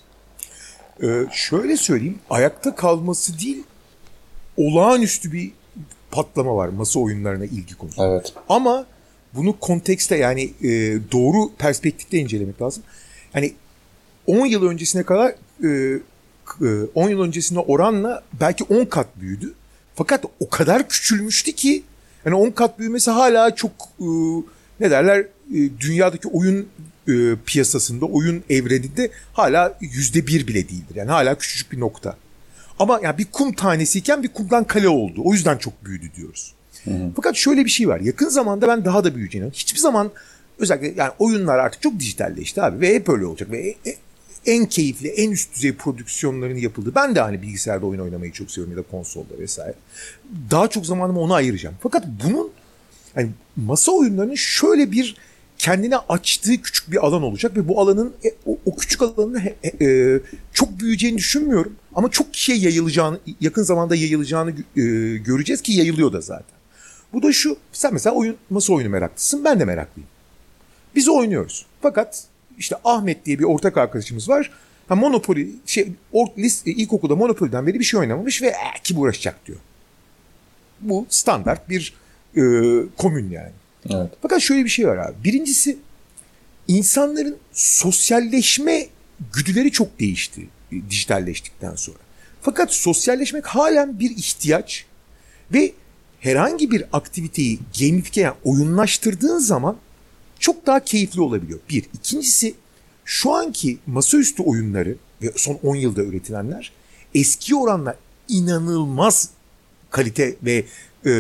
[1.04, 3.64] Ee, şöyle söyleyeyim, ayakta kalması değil,
[4.58, 5.52] olağanüstü bir
[6.12, 8.08] patlama var masa oyunlarına ilgi konusunda.
[8.08, 8.34] Evet.
[8.50, 8.86] Ama
[9.36, 10.70] bunu kontekste yani e,
[11.12, 12.84] doğru perspektifte incelemek lazım.
[13.36, 13.54] Yani
[14.28, 16.00] 10 yıl öncesine kadar e,
[16.96, 19.54] 10 e, yıl öncesine oranla belki 10 kat büyüdü.
[19.96, 21.84] Fakat o kadar küçülmüştü ki
[22.26, 24.06] yani 10 kat büyümesi hala çok e,
[24.80, 26.68] ne derler e, dünyadaki oyun
[27.08, 30.96] e, piyasasında, oyun evreninde hala yüzde bir bile değildir.
[30.96, 32.18] Yani hala küçücük bir nokta.
[32.80, 35.22] Ama yani bir kum tanesiyken bir kumdan kale oldu.
[35.24, 36.54] O yüzden çok büyüdü diyoruz.
[36.84, 37.12] Hı hı.
[37.16, 38.00] Fakat şöyle bir şey var.
[38.00, 39.52] Yakın zamanda ben daha da büyüyeceğini.
[39.52, 40.12] Hiçbir zaman
[40.60, 43.96] özellikle yani oyunlar artık çok dijitalleşti abi ve hep öyle olacak ve e,
[44.46, 46.92] en keyifli, en üst düzey prodüksiyonların yapıldı.
[46.96, 49.76] Ben de hani bilgisayarda oyun oynamayı çok seviyorum ya da konsolda vesaire.
[50.52, 51.76] Daha çok zamanımı ona ayıracağım.
[51.84, 52.52] Fakat bunun
[53.16, 55.16] hani masa oyunlarının şöyle bir
[55.58, 58.30] kendine açtığı küçük bir alan olacak ve bu alanın e,
[58.66, 59.42] o, küçük alanın
[59.82, 60.20] e,
[60.54, 64.82] çok büyüyeceğini düşünmüyorum ama çok kişiye yayılacağını yakın zamanda yayılacağını e,
[65.18, 66.58] göreceğiz ki yayılıyor da zaten.
[67.14, 70.10] Bu da şu sen mesela oyun masa oyunu meraklısın ben de meraklıyım.
[70.96, 71.66] Biz oynuyoruz.
[71.82, 72.24] Fakat
[72.58, 74.52] işte Ahmet diye bir ortak arkadaşımız var.
[74.88, 79.46] Ha Monopoly şey or, list, ilkokulda Monopoly'den beri bir şey oynamamış ve e, kim uğraşacak
[79.46, 79.60] diyor.
[80.82, 81.94] Bu standart bir
[82.36, 82.42] e,
[82.98, 83.52] komün yani.
[83.90, 84.12] Evet.
[84.22, 85.24] Fakat şöyle bir şey var abi.
[85.24, 85.78] Birincisi
[86.68, 88.88] insanların sosyalleşme
[89.34, 90.48] güdüleri çok değişti.
[90.90, 91.98] dijitalleştikten sonra.
[92.42, 94.86] Fakat sosyalleşmek halen bir ihtiyaç
[95.54, 95.72] ve
[96.20, 99.78] herhangi bir aktiviteyi gamifike yani oyunlaştırdığın zaman
[100.44, 101.60] çok daha keyifli olabiliyor.
[101.70, 101.86] Bir.
[101.94, 102.56] İkincisi
[103.06, 106.72] şu anki masaüstü oyunları ve son 10 yılda üretilenler
[107.16, 107.96] eski oranla
[108.28, 109.30] inanılmaz
[109.90, 110.66] kalite ve
[111.06, 111.12] e,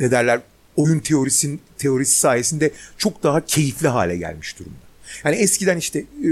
[0.00, 0.40] ne derler
[0.76, 4.76] oyun teorisin teorisi sayesinde çok daha keyifli hale gelmiş durumda.
[5.24, 6.30] Yani eskiden işte e,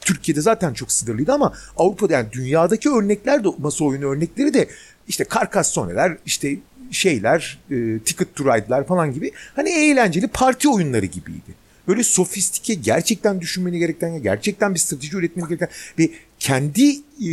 [0.00, 4.68] Türkiye'de zaten çok sınırlıydı ama Avrupa'da yani dünyadaki örnekler de masa oyunu örnekleri de
[5.08, 6.58] işte Carcassonne'ler, işte
[6.90, 11.68] şeyler, e, Ticket to Ride'lar falan gibi hani eğlenceli parti oyunları gibiydi.
[11.88, 16.90] Böyle sofistike, gerçekten düşünmeni gereken, gerçekten bir strateji üretmeni gereken ve kendi
[17.28, 17.32] e,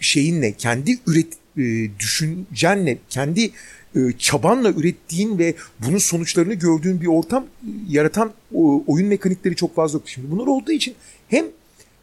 [0.00, 3.50] şeyinle, kendi üret e, düşüncenle, kendi
[3.96, 9.74] e, çabanla ürettiğin ve bunun sonuçlarını gördüğün bir ortam e, yaratan o, oyun mekanikleri çok
[9.74, 10.08] fazla yok.
[10.08, 10.94] Şimdi bunlar olduğu için
[11.28, 11.46] hem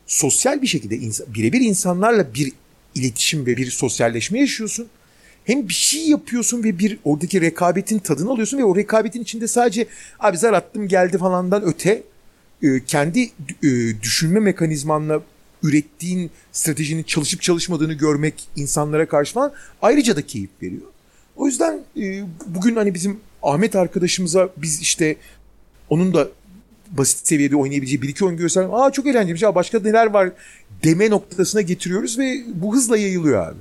[0.07, 2.51] sosyal bir şekilde insan, birebir insanlarla bir
[2.95, 4.87] iletişim ve bir sosyalleşme yaşıyorsun.
[5.45, 9.87] Hem bir şey yapıyorsun ve bir oradaki rekabetin tadını alıyorsun ve o rekabetin içinde sadece
[10.19, 12.03] abi zar attım geldi falandan öte
[12.63, 13.21] e, kendi
[13.63, 15.21] e, düşünme mekanizmanla
[15.63, 19.51] ürettiğin stratejinin çalışıp çalışmadığını görmek insanlara karşı falan
[19.81, 20.87] ayrıca da keyif veriyor.
[21.35, 25.15] O yüzden e, bugün hani bizim Ahmet arkadaşımıza biz işte
[25.89, 26.27] onun da
[26.91, 28.73] basit seviyede oynayabileceği bir iki oyun gösterdim.
[28.73, 29.43] Aa çok eğlenceliymiş.
[29.43, 30.29] Aa başka neler var
[30.83, 33.57] deme noktasına getiriyoruz ve bu hızla yayılıyor abi.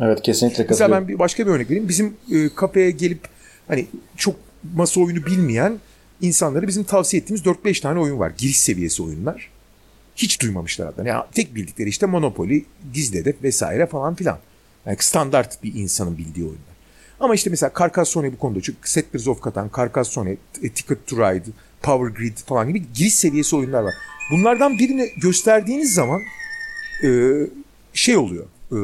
[0.00, 1.88] Evet kesinlikle Mesela ben bir başka bir örnek vereyim.
[1.88, 3.20] Bizim e, kafeye gelip
[3.68, 4.36] hani çok
[4.74, 5.78] masa oyunu bilmeyen
[6.20, 8.32] insanlara bizim tavsiye ettiğimiz 4-5 tane oyun var.
[8.38, 9.50] Giriş seviyesi oyunlar.
[10.16, 11.08] Hiç duymamışlar adını.
[11.08, 14.38] Yani tek bildikleri işte Monopoly, Gizli Hedef vesaire falan filan.
[14.86, 16.74] Yani standart bir insanın bildiği oyunlar.
[17.20, 20.36] Ama işte mesela Carcassonne bu konuda çünkü Settlers of Catan, Carcassonne,
[20.74, 21.44] Ticket to Ride,
[21.82, 23.94] Power Grid falan gibi giriş seviyesi oyunlar var.
[24.32, 26.22] Bunlardan birini gösterdiğiniz zaman
[27.04, 27.08] e,
[27.92, 28.46] şey oluyor.
[28.74, 28.78] E,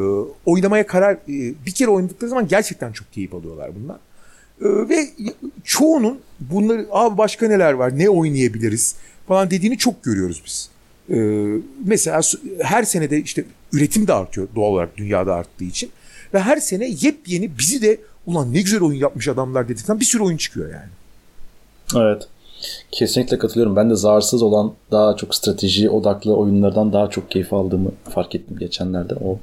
[0.46, 3.96] oynamaya karar e, bir kere oynadıkları zaman gerçekten çok keyif alıyorlar bunlar.
[4.60, 5.08] E, ve
[5.64, 8.96] çoğunun bunları abi başka neler var ne oynayabiliriz
[9.28, 10.70] falan dediğini çok görüyoruz biz.
[11.16, 11.18] E,
[11.84, 12.20] mesela
[12.62, 15.90] her senede işte üretim de artıyor doğal olarak dünyada arttığı için.
[16.34, 20.22] Ve her sene yepyeni bizi de ulan ne güzel oyun yapmış adamlar dedikten bir sürü
[20.22, 20.90] oyun çıkıyor yani.
[21.96, 22.28] Evet.
[22.90, 23.76] Kesinlikle katılıyorum.
[23.76, 28.58] Ben de zarsız olan daha çok strateji odaklı oyunlardan daha çok keyif aldığımı fark ettim
[28.58, 29.14] geçenlerde.
[29.14, 29.38] O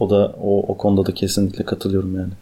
[0.00, 2.32] o da o, o konuda da kesinlikle katılıyorum yani.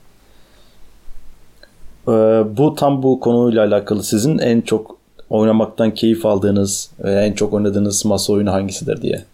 [2.08, 4.98] Ee, bu tam bu konuyla alakalı sizin en çok
[5.30, 9.24] oynamaktan keyif aldığınız veya en çok oynadığınız masa oyunu hangisidir diye.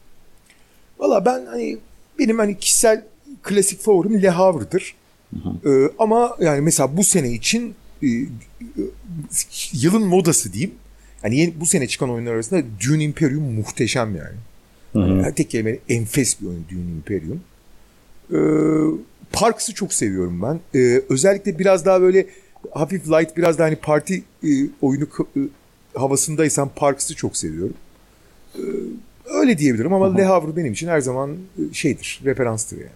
[0.98, 1.78] Valla ben hani
[2.18, 3.04] benim hani kişisel
[3.42, 4.94] klasik favorim Le Havre'dır.
[5.66, 8.08] Ee, ama yani mesela bu sene için e,
[9.72, 10.74] yılın modası diyeyim.
[11.24, 14.36] Yani yeni, bu sene çıkan oyunlar arasında Dune Imperium muhteşem yani.
[14.92, 15.22] Hı hı.
[15.22, 17.40] Yani tek kelimeyle enfes bir oyun Dune Imperium.
[18.32, 18.36] Ee,
[19.32, 20.80] Parks'ı çok seviyorum ben.
[20.80, 22.26] Ee, özellikle biraz daha böyle
[22.70, 24.48] hafif light, biraz daha hani parti e,
[24.82, 25.04] oyunu
[25.36, 25.40] e,
[25.94, 27.74] havasındaysan Parks'ı çok seviyorum.
[28.58, 28.60] Ee,
[29.24, 30.18] öyle diyebilirim ama hı hı.
[30.18, 32.90] Le Havre benim için her zaman e, şeydir, referanstır yani.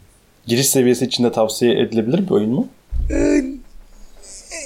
[0.47, 2.69] Giriş seviyesi içinde tavsiye edilebilir bir oyun mu?
[3.11, 3.45] Ee,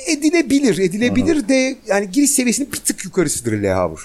[0.07, 0.79] edilebilir.
[0.79, 1.49] Edilebilir Aha.
[1.49, 4.01] de yani giriş seviyesinin bir tık yukarısıdır Le Havre.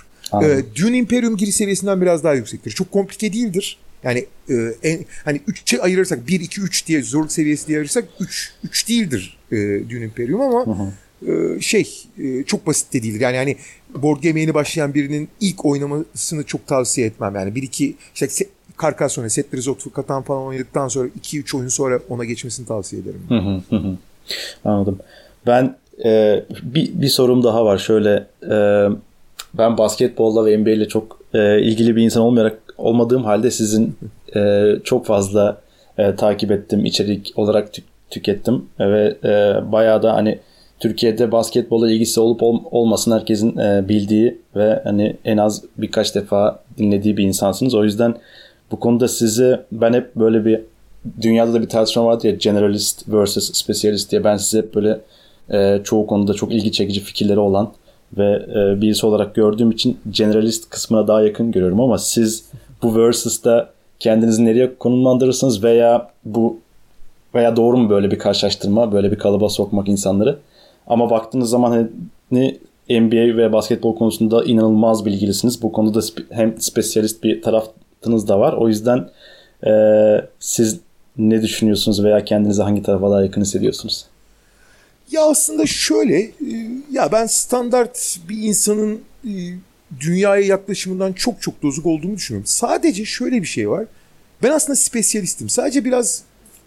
[0.82, 2.72] Dune Imperium giriş seviyesinden biraz daha yüksektir.
[2.72, 3.78] Çok komplike değildir.
[4.04, 8.54] Yani e, en, hani 3'e ayırırsak 1 2 3 diye zorluk seviyesi diye ayırırsak 3
[8.64, 9.56] 3 değildir e,
[9.90, 10.92] Dune Imperium ama
[11.28, 13.22] e, şey e, çok basit de değildir.
[13.22, 13.58] Yani hani
[13.96, 17.36] board game yeni başlayan birinin ilk oynamasını çok tavsiye etmem.
[17.36, 18.46] Yani 1 2 işte
[18.82, 23.22] Carcassonne, Settlers of Catan falan oynadıktan sonra 2-3 oyun sonra ona geçmesini tavsiye ederim.
[24.66, 25.00] Anladım.
[25.48, 27.78] Ben e, bir, bir sorum daha var.
[27.78, 28.88] Şöyle e,
[29.54, 33.96] ben basketbolla ve NBA ile çok e, ilgili bir insan olmayarak olmadığım halde sizin
[34.36, 35.58] e, çok fazla
[35.98, 38.66] e, takip ettim, içerik olarak tü- tükettim.
[38.80, 40.40] Ve e, bayağı da hani
[40.80, 46.60] Türkiye'de basketbola ilgisi olup ol, olmasın herkesin e, bildiği ve hani en az birkaç defa
[46.78, 47.76] dinlediği bir insansınız.
[47.76, 48.16] O yüzden
[48.72, 50.62] bu konuda size ben hep böyle bir
[51.22, 54.24] dünyada da bir tartışma vardı ya generalist versus specialist diye.
[54.24, 55.00] Ben size hep böyle
[55.52, 57.72] e, çoğu konuda çok ilgi çekici fikirleri olan
[58.18, 61.82] ve e, birisi olarak gördüğüm için generalist kısmına daha yakın görüyorum.
[61.82, 62.46] Ama siz
[62.84, 66.60] bu versus'ta kendinizi nereye konumlandırırsınız veya bu
[67.36, 70.40] veya doğru mu böyle bir karşılaştırma, böyle bir kalıba sokmak insanları?
[70.88, 71.90] Ama baktığınız zaman
[72.30, 72.58] hani
[72.90, 75.62] NBA ve basketbol konusunda inanılmaz bilgilisiniz.
[75.62, 78.54] Bu konuda hem spesyalist bir tarafınız da var.
[78.54, 79.10] O yüzden
[79.68, 79.72] e,
[80.40, 80.80] siz
[81.18, 84.06] ne düşünüyorsunuz veya kendinizi hangi tarafa daha yakın hissediyorsunuz?
[85.12, 86.32] Ya aslında şöyle, e,
[86.92, 89.32] ya ben standart bir insanın e,
[90.00, 92.48] dünyaya yaklaşımından çok çok dozuk olduğunu düşünüyorum.
[92.48, 93.86] Sadece şöyle bir şey var.
[94.44, 95.50] Ben aslında spesyalistim.
[95.50, 96.24] Sadece biraz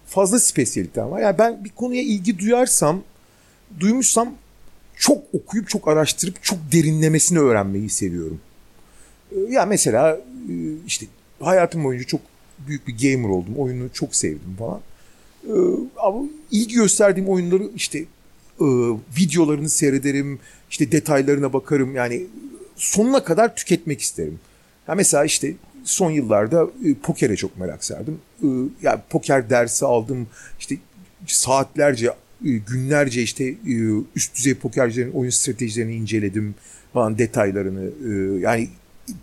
[0.06, 1.20] fazla spesiyalitem var.
[1.20, 3.02] Yani ben bir konuya ilgi duyarsam,
[3.80, 4.34] duymuşsam
[4.96, 8.40] çok okuyup çok araştırıp çok derinlemesini öğrenmeyi seviyorum.
[9.32, 10.54] Ee, ya mesela e,
[10.86, 11.06] işte
[11.40, 12.20] hayatım boyunca çok
[12.68, 13.54] büyük bir gamer oldum.
[13.56, 14.80] Oyunu çok sevdim falan.
[15.46, 15.52] Ee,
[15.96, 17.98] ama ilgi gösterdiğim oyunları işte
[18.60, 18.66] e,
[19.18, 20.38] videolarını seyrederim,
[20.70, 21.94] işte detaylarına bakarım.
[21.94, 22.26] Yani
[22.80, 24.40] sonuna kadar tüketmek isterim.
[24.88, 28.18] Ya mesela işte son yıllarda e, pokere çok merak sardım.
[28.42, 28.46] E,
[28.82, 30.26] ya poker dersi aldım.
[30.58, 30.76] İşte
[31.26, 33.74] saatlerce, e, günlerce işte e,
[34.16, 36.54] üst düzey pokercilerin oyun stratejilerini inceledim
[36.92, 37.90] falan detaylarını.
[38.08, 38.68] E, yani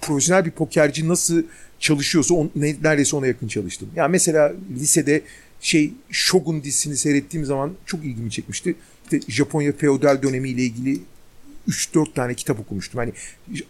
[0.02, 1.44] profesyonel bir pokerci nasıl
[1.80, 3.90] çalışıyorsa on, ne, neredeyse ona yakın çalıştım.
[3.96, 5.22] Yani mesela lisede
[5.62, 8.76] şey Shogun dizisini seyrettiğim zaman çok ilgimi çekmişti.
[9.04, 11.00] İşte Japonya feodal dönemiyle ilgili
[11.68, 12.98] 3-4 tane kitap okumuştum.
[12.98, 13.14] Hani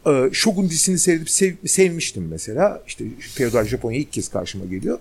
[0.07, 2.83] e, Shogun dizisini seyredip sev, sevmiştim mesela.
[2.87, 4.99] İşte feodal Japonya ilk kez karşıma geliyor.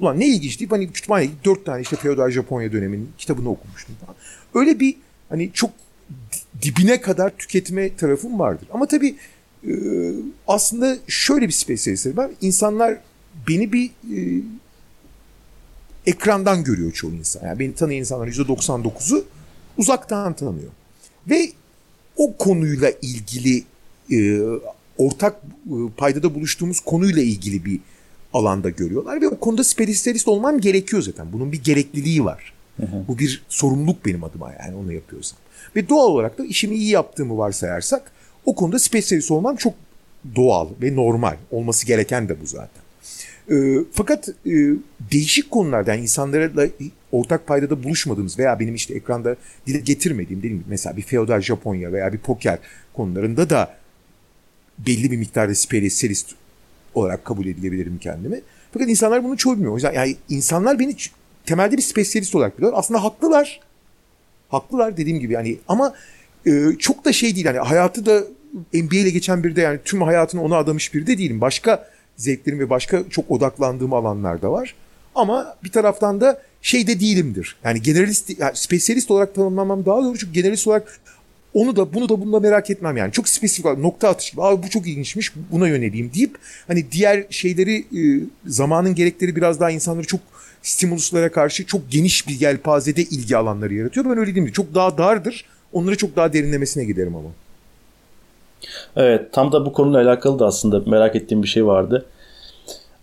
[0.00, 4.16] Ulan ne ilginç deyip hani kütüphaneye 4 tane işte feodal Japonya döneminin kitabını okumuştum falan.
[4.54, 4.96] Öyle bir
[5.28, 5.70] hani çok
[6.62, 8.68] dibine kadar tüketme tarafım vardır.
[8.72, 9.16] Ama tabii
[9.68, 9.72] e,
[10.48, 12.30] aslında şöyle bir spesiyalistlerim var.
[12.40, 12.98] İnsanlar
[13.48, 14.42] beni bir e,
[16.06, 17.46] ekrandan görüyor çoğu insan.
[17.46, 19.24] Yani beni tanıyan insanların %99'u
[19.78, 20.70] uzaktan tanıyor.
[21.30, 21.50] Ve
[22.16, 23.64] o konuyla ilgili
[24.12, 24.40] e,
[24.98, 27.80] ortak e, paydada buluştuğumuz konuyla ilgili bir
[28.32, 31.32] alanda görüyorlar ve o konuda spesyalist olmam gerekiyor zaten.
[31.32, 32.52] Bunun bir gerekliliği var.
[32.76, 33.04] Hı hı.
[33.08, 35.38] Bu bir sorumluluk benim adıma yani onu yapıyorsam.
[35.76, 38.12] Ve doğal olarak da işimi iyi yaptığımı varsayarsak
[38.44, 39.74] o konuda spesyalist olmam çok
[40.36, 41.36] doğal ve normal.
[41.50, 42.82] Olması gereken de bu zaten.
[43.50, 44.52] E, fakat e,
[45.12, 46.66] değişik konularda yani insanlarla
[47.16, 50.62] ortak paydada buluşmadığımız veya benim işte ekranda dile getirmediğim değil mi?
[50.68, 52.58] Mesela bir feodal Japonya veya bir poker
[52.94, 53.76] konularında da
[54.78, 56.34] belli bir miktarda spesyalist
[56.94, 58.40] olarak kabul edilebilirim kendimi.
[58.72, 59.72] Fakat insanlar bunu bilmiyor.
[59.72, 60.96] O yüzden yani insanlar beni
[61.46, 62.78] temelde bir spesyalist olarak biliyorlar.
[62.78, 63.60] Aslında haklılar.
[64.48, 65.94] Haklılar dediğim gibi yani ama
[66.46, 68.24] e, çok da şey değil yani hayatı da
[68.72, 71.40] NBA ile geçen bir de yani tüm hayatını ona adamış bir de değilim.
[71.40, 74.74] Başka zevklerim ve başka çok odaklandığım alanlar da var.
[75.14, 77.56] Ama bir taraftan da şey de değilimdir.
[77.64, 81.00] Yani generalist, yani spesyalist olarak tanımlamam daha doğru çünkü generalist olarak
[81.54, 83.12] onu da bunu da bunu merak etmem yani.
[83.12, 84.42] Çok spesifik nokta atış gibi.
[84.42, 88.00] Abi bu çok ilginçmiş buna yöneleyim deyip hani diğer şeyleri e,
[88.46, 90.20] zamanın gerekleri biraz daha insanları çok
[90.62, 94.06] stimuluslara karşı çok geniş bir yelpazede ilgi alanları yaratıyor.
[94.06, 94.52] Ben öyle değilim.
[94.52, 95.44] Çok daha dardır.
[95.72, 97.28] Onları çok daha derinlemesine giderim ama.
[98.96, 102.06] Evet tam da bu konuyla alakalı da aslında merak ettiğim bir şey vardı.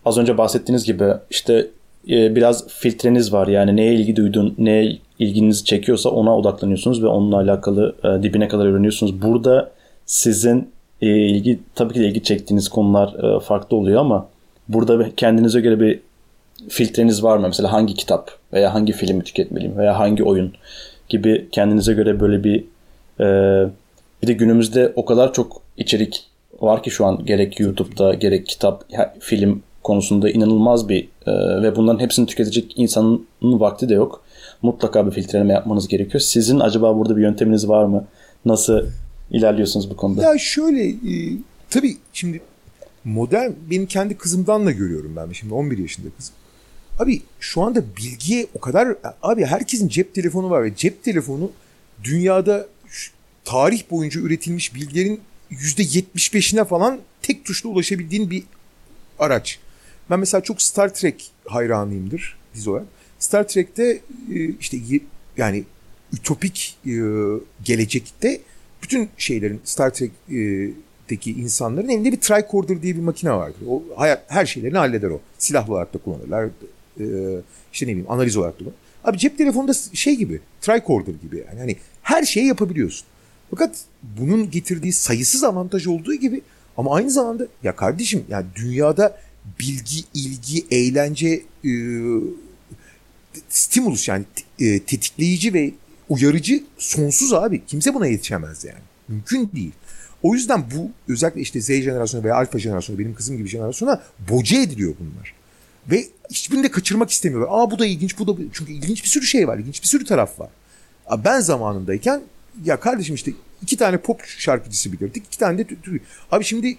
[0.06, 1.70] Az önce bahsettiğiniz gibi işte
[2.10, 3.48] e, biraz filtreniz var.
[3.48, 8.66] Yani neye ilgi duydun, neye ilginizi çekiyorsa ona odaklanıyorsunuz ve onunla alakalı e, dibine kadar
[8.66, 9.22] öğreniyorsunuz.
[9.22, 9.72] Burada
[10.06, 10.70] sizin
[11.02, 14.28] e, ilgi tabii ki de ilgi çektiğiniz konular farklı oluyor ama
[14.68, 16.00] burada kendinize göre bir
[16.70, 17.48] filtreniz var mı?
[17.48, 20.54] Mesela hangi kitap veya hangi filmi tüketmeliyim veya hangi oyun
[21.10, 22.64] gibi kendinize göre böyle bir
[24.24, 26.24] bir de günümüzde o kadar çok içerik
[26.62, 28.84] var ki şu an gerek YouTube'da gerek kitap,
[29.20, 34.24] film konusunda inanılmaz bir e, ve bunların hepsini tüketecek insanın vakti de yok.
[34.62, 36.22] Mutlaka bir filtreleme yapmanız gerekiyor.
[36.22, 38.06] Sizin acaba burada bir yönteminiz var mı?
[38.46, 38.86] Nasıl
[39.32, 40.22] ilerliyorsunuz bu konuda?
[40.24, 41.38] Ya şöyle e,
[41.70, 42.42] tabii şimdi
[43.06, 45.32] modern benim kendi kızımdan da görüyorum ben.
[45.32, 46.36] Şimdi 11 yaşında kızım.
[47.00, 51.52] Abi şu anda bilgiye o kadar abi herkesin cep telefonu var ve cep telefonu
[52.04, 52.68] dünyada
[53.46, 58.44] tarih boyunca üretilmiş bilgilerin %75'ine falan tek tuşla ulaşabildiğin bir
[59.20, 59.60] araç.
[60.14, 62.86] Ben mesela çok Star Trek hayranıyımdır dizi olarak.
[63.20, 64.00] Star Trek'te
[64.34, 64.78] e, işte
[65.38, 65.64] yani
[66.14, 66.92] ütopik e,
[67.64, 68.42] gelecekte
[68.84, 73.60] bütün şeylerin Star Trek'teki insanların elinde bir tricorder diye bir makine vardır.
[73.70, 75.20] O hayat her şeylerini halleder o.
[75.38, 76.46] Silah olarak da kullanırlar.
[77.00, 77.06] E,
[77.74, 78.64] işte ne bileyim analiz olarak da.
[79.04, 81.60] Abi cep telefonunda şey gibi, tricorder gibi yani.
[81.60, 83.08] Hani her şeyi yapabiliyorsun.
[83.50, 83.78] Fakat
[84.20, 86.42] bunun getirdiği sayısız avantaj olduğu gibi
[86.78, 89.18] ama aynı zamanda ya kardeşim yani dünyada
[89.60, 91.72] bilgi, ilgi, eğlence, e,
[93.50, 94.26] stimulus yani
[94.60, 95.72] e, tetikleyici ve
[96.10, 97.66] uyarıcı sonsuz abi.
[97.66, 98.84] Kimse buna yetişemez yani.
[99.08, 99.72] Mümkün değil.
[100.24, 104.62] O yüzden bu özellikle işte Z jenerasyonu veya alfa jenerasyonu benim kızım gibi jenerasyona boca
[104.62, 105.34] ediliyor bunlar.
[105.92, 107.50] Ve hiçbirini de kaçırmak istemiyorlar.
[107.52, 110.06] Aa bu da ilginç, bu da çünkü ilginç bir sürü şey var, ilginç bir sürü
[110.06, 110.50] taraf var.
[111.26, 112.22] Ben zamanındayken
[112.66, 115.68] ya kardeşim işte iki tane pop şarkıcısı bilirdik, iki tane de
[116.32, 116.78] abi şimdi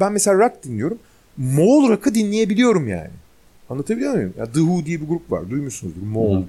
[0.00, 0.98] ben mesela rock dinliyorum.
[1.40, 3.10] Moğol rock'ı dinleyebiliyorum yani.
[3.70, 4.34] Anlatabiliyor muyum?
[4.38, 5.50] Ya The Who diye bir grup var.
[5.50, 6.02] Duymuşsunuzdur.
[6.02, 6.42] Moğol.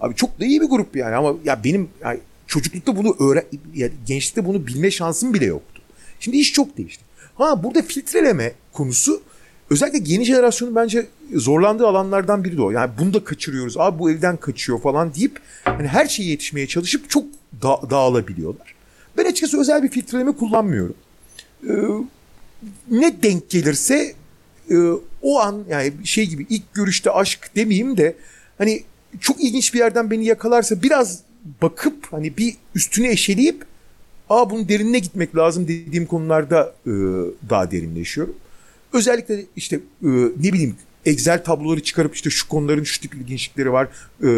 [0.00, 3.88] Abi çok da iyi bir grup yani ama ya benim yani çocuklukta bunu öğren ya
[4.06, 5.82] gençlikte bunu bilme şansım bile yoktu.
[6.20, 7.04] Şimdi iş çok değişti.
[7.34, 9.22] Ha burada filtreleme konusu
[9.70, 12.70] özellikle yeni jenerasyonun bence zorlandığı alanlardan biri de o.
[12.70, 13.76] Yani bunu da kaçırıyoruz.
[13.78, 17.24] Abi bu evden kaçıyor falan deyip hani her şeye yetişmeye çalışıp çok
[17.62, 18.74] da- dağılabiliyorlar.
[19.16, 20.94] Ben açıkçası özel bir filtreleme kullanmıyorum.
[21.68, 21.72] Ee,
[22.90, 24.14] ne denk gelirse
[24.70, 24.76] e,
[25.22, 28.16] o an yani şey gibi ilk görüşte aşk demeyeyim de
[28.58, 28.82] hani
[29.20, 31.20] çok ilginç bir yerden beni yakalarsa biraz
[31.62, 33.64] bakıp hani bir üstüne eşeleyip
[34.30, 36.90] aa bunun derinine gitmek lazım dediğim konularda e,
[37.50, 38.34] daha derinleşiyorum.
[38.92, 40.08] Özellikle işte e,
[40.40, 43.88] ne bileyim Excel tabloları çıkarıp işte şu konuların şu tip ilginçlikleri var.
[44.24, 44.28] E,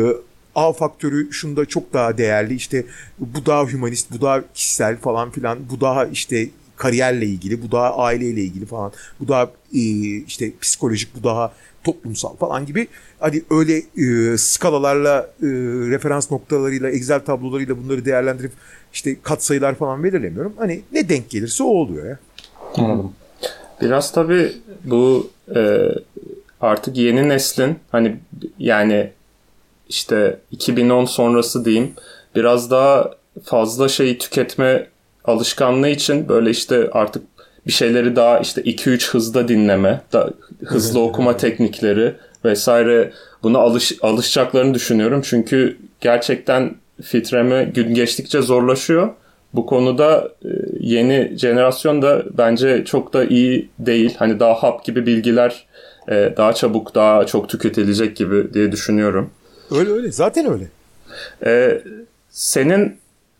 [0.54, 2.84] A faktörü şunda çok daha değerli işte
[3.18, 7.96] bu daha hümanist, bu daha kişisel falan filan, bu daha işte kariyerle ilgili, bu daha
[7.96, 9.80] aileyle ilgili falan, bu daha e,
[10.26, 11.52] işte psikolojik, bu daha
[11.84, 12.88] toplumsal falan gibi
[13.20, 15.46] hani öyle e, skalalarla e,
[15.90, 18.52] referans noktalarıyla Excel tablolarıyla bunları değerlendirip
[18.92, 20.52] işte katsayılar falan belirlemiyorum.
[20.58, 22.18] Hani ne denk gelirse o oluyor ya.
[22.76, 23.12] Anladım.
[23.80, 24.52] Biraz tabii
[24.84, 25.88] bu e,
[26.60, 28.16] artık yeni neslin hani
[28.58, 29.10] yani
[29.88, 31.92] işte 2010 sonrası diyeyim
[32.36, 33.10] biraz daha
[33.44, 34.88] fazla şeyi tüketme
[35.26, 37.22] alışkanlığı için böyle işte artık
[37.66, 40.30] bir şeyleri daha işte 2-3 hızda dinleme, da,
[40.64, 43.12] hızlı okuma teknikleri vesaire
[43.42, 45.20] buna alış, alışacaklarını düşünüyorum.
[45.24, 49.08] Çünkü gerçekten filtreme gün geçtikçe zorlaşıyor.
[49.54, 50.48] Bu konuda e,
[50.80, 54.14] yeni jenerasyon da bence çok da iyi değil.
[54.18, 55.66] Hani daha hap gibi bilgiler
[56.08, 59.30] e, daha çabuk, daha çok tüketilecek gibi diye düşünüyorum.
[59.70, 60.12] Öyle öyle.
[60.12, 60.68] Zaten öyle.
[61.44, 61.82] Ee,
[62.30, 62.98] senin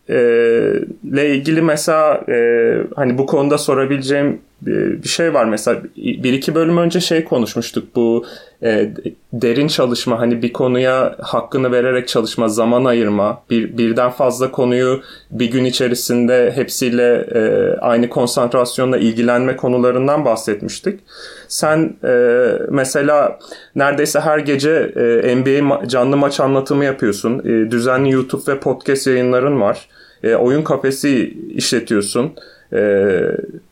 [0.09, 5.45] ile ilgili mesela e, hani bu konuda sorabileceğim bir şey var.
[5.45, 8.27] Mesela bir iki bölüm önce şey konuşmuştuk bu
[8.63, 8.93] e,
[9.33, 15.51] derin çalışma hani bir konuya hakkını vererek çalışma, zaman ayırma, bir birden fazla konuyu bir
[15.51, 21.01] gün içerisinde hepsiyle e, aynı konsantrasyonla ilgilenme konularından bahsetmiştik.
[21.49, 23.39] Sen e, mesela
[23.75, 27.39] neredeyse her gece e, NBA canlı maç anlatımı yapıyorsun.
[27.39, 29.89] E, düzenli YouTube ve podcast yayınların var.
[30.23, 32.33] E, oyun kafesi işletiyorsun.
[32.77, 32.81] E,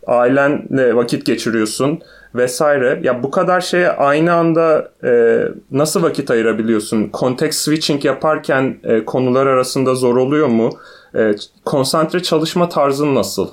[0.06, 2.02] ailenle vakit geçiriyorsun
[2.34, 3.00] vesaire.
[3.02, 7.10] Ya bu kadar şeye aynı anda e, nasıl vakit ayırabiliyorsun?
[7.14, 10.70] Context switching yaparken e, konular arasında zor oluyor mu?
[11.16, 13.48] E, konsantre çalışma tarzın nasıl?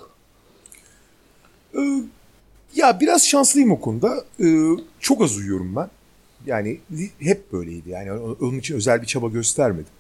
[1.76, 2.04] Ee,
[2.76, 4.24] ya biraz şanslıyım o konuda.
[4.40, 4.68] Ee,
[5.00, 5.90] çok az uyuyorum ben.
[6.46, 6.80] Yani
[7.20, 7.90] hep böyleydi.
[7.90, 9.94] Yani onun için özel bir çaba göstermedim.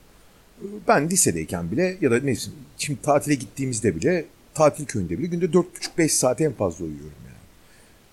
[0.61, 5.45] Ee, ben lisedeyken bile ya da neyse şimdi tatile gittiğimizde bile tatil köyünde bile günde
[5.45, 7.37] 4,5-5 saat en fazla uyuyorum yani.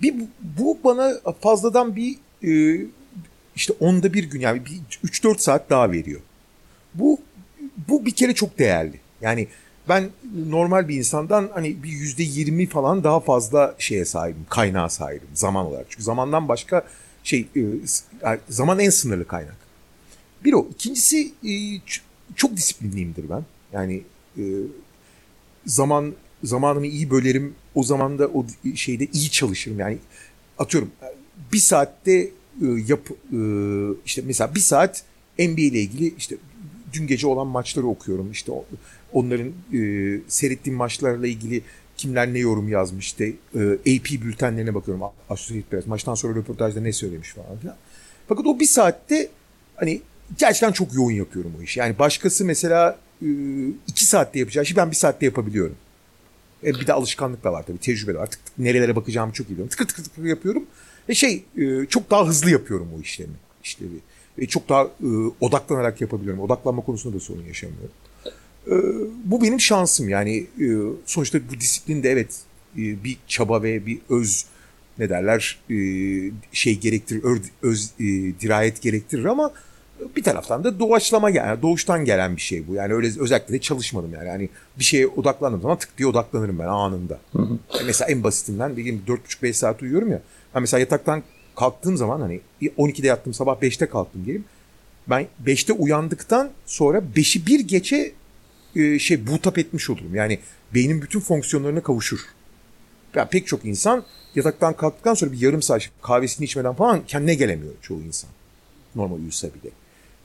[0.02, 0.24] Bir,
[0.58, 2.82] bu bana fazladan bir e,
[3.56, 6.20] işte onda bir gün yani bir 3-4 saat daha veriyor.
[6.94, 7.18] Bu
[7.88, 9.00] bu bir kere çok değerli.
[9.20, 9.48] Yani
[9.88, 10.10] ben
[10.48, 15.66] normal bir insandan hani bir yüzde yirmi falan daha fazla şeye sahibim, kaynağa sahibim zaman
[15.66, 15.86] olarak.
[15.88, 16.86] Çünkü zamandan başka
[17.24, 17.48] şey,
[18.48, 19.56] zaman en sınırlı kaynak.
[20.44, 20.68] Bir o.
[20.70, 21.32] İkincisi
[22.36, 23.44] çok disiplinliyimdir ben.
[23.72, 24.02] Yani
[25.66, 27.54] zaman zamanımı iyi bölerim.
[27.74, 29.78] O zaman da o şeyde iyi çalışırım.
[29.78, 29.98] Yani
[30.58, 30.90] atıyorum
[31.52, 32.30] bir saatte
[32.86, 33.08] yap
[34.06, 35.02] işte mesela bir saat
[35.38, 36.36] NBA ile ilgili işte
[36.92, 38.30] dün gece olan maçları okuyorum.
[38.32, 38.52] İşte
[39.12, 39.80] onların e,
[40.28, 41.62] seyrettiğim maçlarla ilgili
[41.96, 45.04] kimler ne yorum yazmış işte e, AP bültenlerine bakıyorum.
[45.28, 47.76] Associated Press maçtan sonra röportajda ne söylemiş falan filan.
[48.28, 49.28] Fakat o bir saatte
[49.76, 50.00] hani
[50.38, 51.80] gerçekten çok yoğun yapıyorum o işi.
[51.80, 53.28] Yani başkası mesela e,
[53.86, 55.76] iki saatte yapacağı işi ben bir saatte yapabiliyorum.
[56.64, 58.30] E, bir de alışkanlık da var tabii, tecrübe de var.
[58.30, 59.68] Tık tık nerelere bakacağımı çok iyi biliyorum.
[59.68, 60.62] Tıkır tıkır tıkır yapıyorum.
[61.08, 63.32] Ve şey e, çok daha hızlı yapıyorum o işlemi.
[63.64, 63.98] işlevi.
[64.38, 65.08] E, çok daha e,
[65.40, 66.40] odaklanarak yapabiliyorum.
[66.40, 67.90] Odaklanma konusunda da sorun yaşamıyorum.
[68.66, 68.74] E,
[69.24, 70.08] bu benim şansım.
[70.08, 70.66] Yani e,
[71.06, 72.40] sonuçta bu disiplin de evet
[72.76, 74.46] e, bir çaba ve bir öz
[74.98, 75.76] ne derler e,
[76.52, 78.04] şey gerektirir, öz, öz e,
[78.40, 79.52] dirayet gerektirir ama
[80.16, 82.74] bir taraftan da doğaçlama yani doğuştan gelen bir şey bu.
[82.74, 84.28] Yani öyle özellikle de çalışmadım yani.
[84.28, 87.18] Hani bir şeye odaklandığım zaman tık diye odaklanırım ben anında.
[87.32, 87.58] Hı hı.
[87.86, 90.20] mesela en basitinden bileyim 4,5-5 saat uyuyorum ya.
[90.54, 91.22] Ben mesela yataktan
[91.56, 94.44] kalktığım zaman hani 12'de yattım sabah 5'te kalktım diyelim.
[95.06, 98.12] Ben 5'te uyandıktan sonra 5'i bir geçe
[98.76, 100.14] e, şey bootap etmiş olurum.
[100.14, 100.38] Yani
[100.74, 102.20] beynin bütün fonksiyonlarına kavuşur.
[103.14, 107.72] Yani pek çok insan yataktan kalktıktan sonra bir yarım saat kahvesini içmeden falan kendine gelemiyor
[107.82, 108.30] çoğu insan.
[108.94, 109.70] Normal uyusa bile.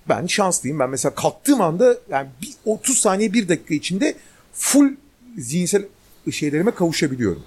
[0.09, 0.79] Ben şanslıyım.
[0.79, 4.15] Ben mesela kalktığım anda yani bir 30 saniye bir dakika içinde
[4.53, 4.95] full
[5.37, 5.85] zihinsel
[6.31, 7.43] şeylerime kavuşabiliyorum.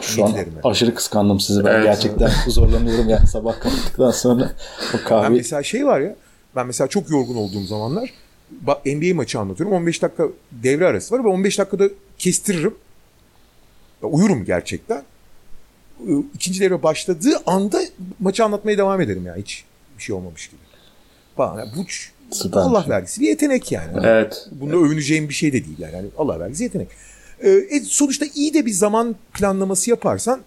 [0.00, 0.34] Şu an
[0.64, 1.84] aşırı kıskandım sizi ben evet.
[1.84, 4.52] gerçekten zorlanıyorum yani sabah kalktıktan sonra
[4.94, 5.24] o kahve.
[5.24, 6.16] Ben mesela şey var ya
[6.56, 8.10] ben mesela çok yorgun olduğum zamanlar
[8.86, 11.88] NBA maçı anlatıyorum 15 dakika devre arası var ve 15 dakikada
[12.18, 12.74] kestiririm.
[14.02, 15.02] Uyurum gerçekten.
[16.34, 17.80] ikinci devre başladığı anda
[18.20, 19.64] maçı anlatmaya devam ederim ya hiç
[19.98, 20.60] bir şey olmamış gibi.
[21.36, 21.58] Falan.
[21.58, 21.84] Yani bu
[22.30, 22.60] Süper.
[22.60, 23.92] Allah vergisi bir yetenek yani.
[24.02, 24.48] Evet.
[24.52, 25.94] Bunda övüneceğim bir şey de değil yani.
[25.94, 26.88] yani Allah vergisi yetenek.
[27.44, 30.40] Ee, sonuçta iyi de bir zaman planlaması yaparsan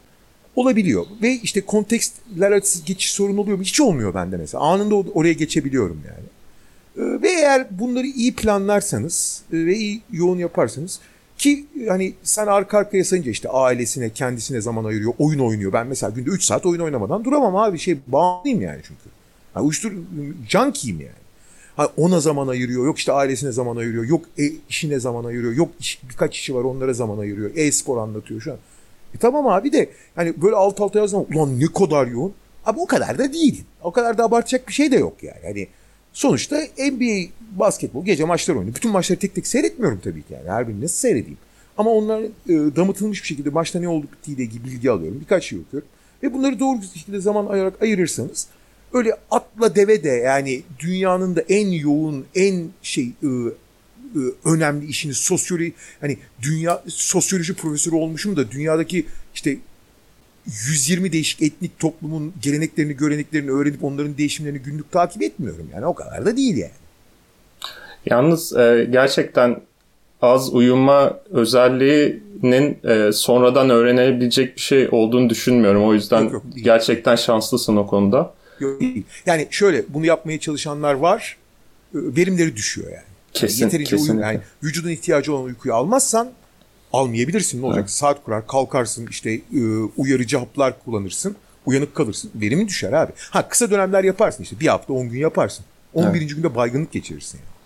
[0.56, 1.06] olabiliyor.
[1.22, 3.64] Ve işte kontekstler açısı geçiş sorun oluyor mu?
[3.64, 4.64] Hiç olmuyor bende mesela.
[4.64, 6.28] Anında oraya geçebiliyorum yani.
[6.98, 11.00] Ee, ve eğer bunları iyi planlarsanız e, ve iyi yoğun yaparsanız
[11.38, 15.74] ki hani sen arka arkaya sayınca işte ailesine, kendisine zaman ayırıyor, oyun oynuyor.
[15.74, 17.80] Ben mesela günde 3 saat oyun oynamadan duramam abi.
[17.80, 19.16] Şey bağımlıyım yani çünkü.
[19.58, 19.91] Yani uyuştur,
[20.49, 21.12] junkiyim yani.
[21.76, 25.70] Hani ona zaman ayırıyor, yok işte ailesine zaman ayırıyor, yok e, işine zaman ayırıyor, yok
[25.80, 27.51] iş, birkaç işi var onlara zaman ayırıyor.
[27.55, 28.58] E-spor anlatıyor şu an.
[29.16, 31.26] E tamam abi de hani böyle alt alta yazmam.
[31.34, 32.34] Ulan ne kadar yoğun.
[32.66, 33.64] Abi o kadar da değil.
[33.84, 35.39] O kadar da abartacak bir şey de yok yani.
[35.43, 35.68] Hani
[36.14, 36.58] sonuçta
[36.91, 37.30] NBA
[37.60, 38.76] basketbol gece maçlar oynuyor.
[38.76, 40.49] Bütün maçları tek tek seyretmiyorum tabii ki yani.
[40.49, 41.38] Her birini nasıl seyredeyim.
[41.78, 45.20] Ama onlar e, damıtılmış bir şekilde maçta ne oldu bittiğiyle ilgili bilgi alıyorum.
[45.22, 45.89] Birkaç şey okuyorum.
[46.24, 48.47] Ve bunları doğru bir şekilde zaman ayırarak ayırırsanız
[48.98, 55.14] öyle atla deve de yani dünyanın da en yoğun, en şey e, e, önemli işini
[55.14, 59.58] sosyoloji hani dünya sosyoloji profesörü olmuşum da dünyadaki işte
[60.48, 65.70] 120 değişik etnik toplumun geleneklerini, göreneklerini öğrenip onların değişimlerini günlük takip etmiyorum.
[65.74, 66.72] Yani o kadar da değil yani.
[68.06, 69.62] Yalnız e, gerçekten
[70.22, 75.86] az uyuma özelliğinin e, sonradan öğrenebilecek bir şey olduğunu düşünmüyorum.
[75.86, 78.34] O yüzden yok, yok, gerçekten şanslısın o konuda.
[78.60, 79.03] Değil.
[79.26, 81.38] Yani şöyle bunu yapmaya çalışanlar var.
[81.93, 83.03] Verimleri düşüyor yani.
[83.34, 86.32] Kesin, yeterince uyum yani vücudun ihtiyacı olan uykuyu almazsan
[86.93, 87.82] almayabilirsin ne olacak?
[87.82, 87.91] Evet.
[87.91, 89.41] Saat kurar, kalkarsın, işte e,
[89.97, 91.36] uyarıcı haplar kullanırsın,
[91.66, 92.32] uyanık kalırsın.
[92.36, 93.12] Verimi düşer abi.
[93.18, 94.60] Ha kısa dönemler yaparsın işte.
[94.60, 95.66] Bir hafta, on gün yaparsın.
[95.93, 96.20] 11.
[96.20, 96.36] Evet.
[96.36, 97.57] günde baygınlık geçirirsin yani.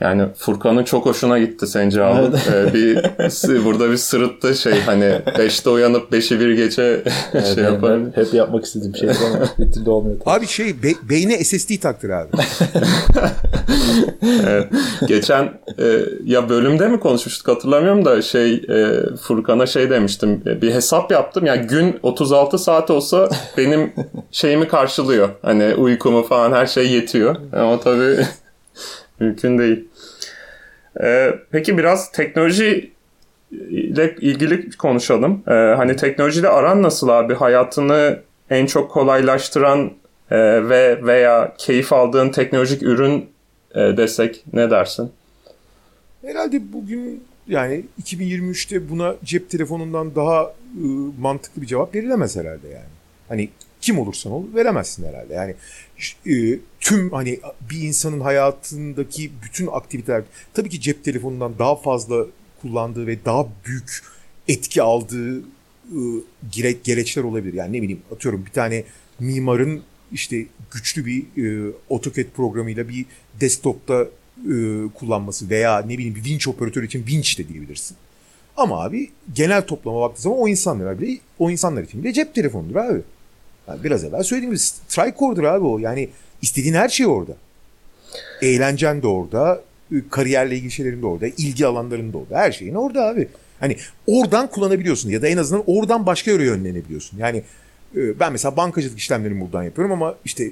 [0.00, 2.34] Yani Furkan'ın çok hoşuna gitti senin cevabın.
[2.52, 2.74] Evet.
[2.74, 6.82] Ee, bir burada bir sırıttı şey hani 5'te uyanıp 5'i bir geçe
[7.32, 8.06] evet, şey yaparım.
[8.06, 10.16] Hep, hep yapmak istediğim şey ama bir türlü olmuyor.
[10.26, 12.28] Abi şey be, beyne SSD taktır abi.
[14.46, 14.68] evet.
[15.06, 15.44] Geçen
[15.78, 20.42] e, ya bölümde mi konuşmuştuk hatırlamıyorum da şey e, Furkan'a şey demiştim.
[20.46, 21.46] E, bir hesap yaptım.
[21.46, 23.92] Yani gün 36 saat olsa benim
[24.32, 25.28] şeyimi karşılıyor.
[25.42, 27.36] Hani uykumu falan her şey yetiyor.
[27.52, 28.26] Ama tabii
[29.20, 29.89] mümkün değil.
[31.02, 32.90] Ee, peki biraz teknoloji
[33.70, 35.42] ile ilgili konuşalım.
[35.48, 37.34] Ee, hani teknolojiyle aran nasıl abi?
[37.34, 38.20] Hayatını
[38.50, 39.92] en çok kolaylaştıran
[40.30, 43.30] e, ve veya keyif aldığın teknolojik ürün
[43.74, 45.12] e, desek ne dersin?
[46.22, 50.84] Herhalde bugün yani 2023'te buna cep telefonundan daha e,
[51.20, 52.90] mantıklı bir cevap verilemez herhalde yani.
[53.28, 53.48] Hani
[53.80, 55.34] kim olursan ol veremezsin herhalde.
[55.34, 55.89] Yani e,
[56.80, 57.40] tüm hani
[57.70, 60.22] bir insanın hayatındaki bütün aktiviteler
[60.54, 62.26] tabii ki cep telefonundan daha fazla
[62.62, 64.02] kullandığı ve daha büyük
[64.48, 66.00] etki aldığı e,
[66.52, 67.54] gere, gereçler olabilir.
[67.54, 68.84] Yani ne bileyim atıyorum bir tane
[69.18, 69.82] mimarın
[70.12, 73.06] işte güçlü bir e, AutoCAD programıyla bir
[73.40, 74.06] desktop'ta
[74.38, 74.54] e,
[74.94, 77.96] kullanması veya ne bileyim bir vinç operatörü için vinç de diyebilirsin.
[78.56, 82.76] Ama abi genel toplama baktığı zaman o insanlar bile o insanlar için bile cep telefonudur
[82.76, 83.00] abi.
[83.84, 85.78] Biraz evvel söylediğim gibi tricorder abi o.
[85.78, 86.08] Yani
[86.42, 87.36] istediğin her şey orada.
[88.42, 89.62] Eğlencen de orada,
[90.10, 92.38] kariyerle ilgili şeylerin de orada, ilgi alanların da orada.
[92.38, 93.28] Her şeyin orada abi.
[93.60, 97.18] Hani oradan kullanabiliyorsun ya da en azından oradan başka yere yönlenebiliyorsun.
[97.18, 97.42] Yani
[97.94, 100.50] ben mesela bankacılık işlemlerimi buradan yapıyorum ama işte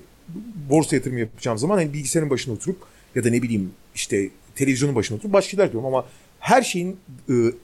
[0.71, 2.79] borsa yatırımı yapacağım zaman hani bilgisayarın başına oturup
[3.15, 6.07] ya da ne bileyim işte televizyonun başına oturup başka şeyler diyorum ama
[6.41, 6.97] her şeyin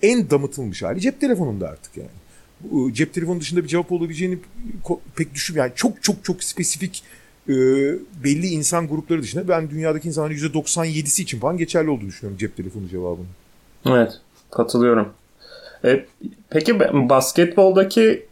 [0.03, 2.09] en damıtılmış hali cep telefonunda artık yani
[2.93, 4.39] cep telefonu dışında bir cevap olabileceğini
[5.17, 7.03] pek düşün yani çok çok çok spesifik
[7.49, 7.55] e,
[8.25, 12.89] belli insan grupları dışında ben dünyadaki insanların %97'si için falan geçerli olduğunu düşünüyorum cep telefonu
[12.89, 13.29] cevabının.
[13.87, 15.09] Evet katılıyorum.
[15.85, 16.05] E,
[16.51, 18.27] peki basketboldaki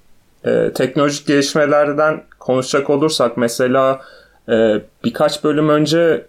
[0.44, 4.00] e, teknolojik gelişmelerden konuşacak olursak mesela
[4.48, 6.26] e, birkaç bölüm önce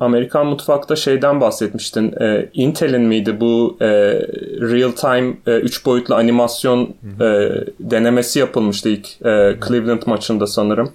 [0.00, 2.14] Amerikan mutfakta şeyden bahsetmiştin.
[2.22, 3.86] E, Intel'in miydi bu e,
[4.60, 10.92] real time 3 e, boyutlu animasyon e, denemesi yapılmıştı ilk e, Cleveland maçında sanırım.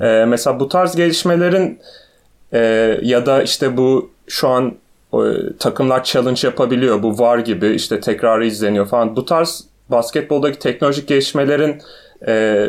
[0.00, 1.78] E, mesela bu tarz gelişmelerin
[2.52, 2.58] e,
[3.02, 4.74] ya da işte bu şu an
[5.14, 5.18] e,
[5.58, 7.02] takımlar challenge yapabiliyor.
[7.02, 9.16] Bu var gibi işte tekrarı izleniyor falan.
[9.16, 11.82] Bu tarz basketboldaki teknolojik gelişmelerin
[12.26, 12.66] e,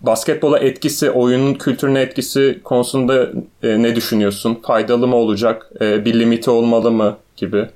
[0.00, 3.32] basketbola etkisi, oyunun kültürüne etkisi konusunda
[3.62, 4.60] e, ne düşünüyorsun?
[4.66, 5.72] Faydalı mı olacak?
[5.80, 7.68] E, bir limiti olmalı mı gibi?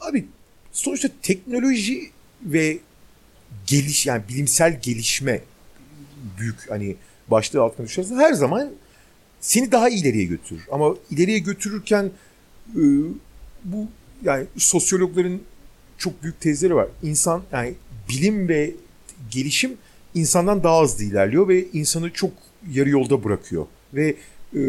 [0.00, 0.26] Abi
[0.72, 2.10] sonuçta teknoloji
[2.42, 2.78] ve
[3.66, 5.40] geliş yani bilimsel gelişme
[6.38, 6.96] büyük hani
[7.28, 8.70] başlığı altına düşersen her zaman
[9.40, 10.62] seni daha ileriye götürür.
[10.72, 12.10] Ama ileriye götürürken
[12.76, 12.82] e,
[13.64, 13.86] bu
[14.24, 15.40] yani sosyologların
[15.98, 16.88] çok büyük tezleri var.
[17.02, 17.74] İnsan yani
[18.08, 18.70] bilim ve
[19.30, 19.76] gelişim
[20.14, 22.30] insandan daha hızlı ilerliyor ve insanı çok
[22.72, 23.66] yarı yolda bırakıyor.
[23.94, 24.16] Ve
[24.56, 24.62] e,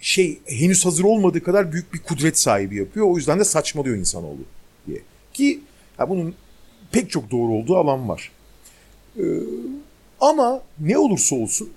[0.00, 3.06] şey henüz hazır olmadığı kadar büyük bir kudret sahibi yapıyor.
[3.06, 4.44] O yüzden de saçmalıyor insanoğlu
[4.86, 4.98] diye.
[5.32, 5.60] Ki
[5.98, 6.34] ya bunun
[6.92, 8.32] pek çok doğru olduğu alan var.
[9.18, 9.22] Ee,
[10.20, 11.70] ama ne olursa olsun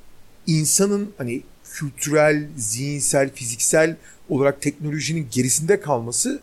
[0.48, 3.96] insanın hani kültürel, zihinsel, fiziksel
[4.30, 6.42] olarak teknolojinin gerisinde kalması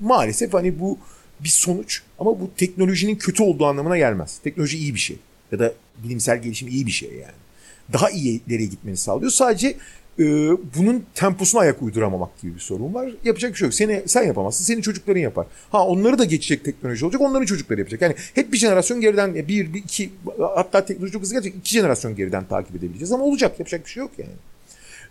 [0.00, 0.98] maalesef hani bu
[1.44, 4.38] bir sonuç ama bu teknolojinin kötü olduğu anlamına gelmez.
[4.44, 5.16] Teknoloji iyi bir şey
[5.52, 5.72] ya da
[6.04, 7.40] bilimsel gelişim iyi bir şey yani.
[7.92, 9.30] Daha iyi ileriye gitmeni sağlıyor.
[9.30, 9.76] Sadece
[10.18, 10.24] e,
[10.76, 13.10] bunun temposuna ayak uyduramamak gibi bir sorun var.
[13.24, 13.74] Yapacak bir şey yok.
[13.74, 14.64] Seni, sen yapamazsın.
[14.64, 15.46] Senin çocukların yapar.
[15.70, 17.20] Ha onları da geçecek teknoloji olacak.
[17.20, 18.02] Onların çocukları yapacak.
[18.02, 21.54] Yani hep bir jenerasyon geriden bir, bir iki hatta teknoloji çok hızlı gelecek.
[21.54, 23.12] iki jenerasyon geriden takip edebileceğiz.
[23.12, 23.58] Ama olacak.
[23.58, 24.32] Yapacak bir şey yok yani.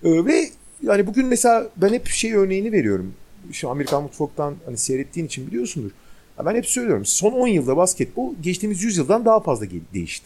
[0.03, 0.49] E, ve
[0.83, 3.13] yani bugün mesela ben hep şey örneğini veriyorum.
[3.51, 5.91] Şu Amerikan mutfaktan hani seyrettiğin için biliyorsundur.
[6.45, 7.05] Ben hep söylüyorum.
[7.05, 10.25] Son 10 yılda basketbol geçtiğimiz 100 yıldan daha fazla değişti.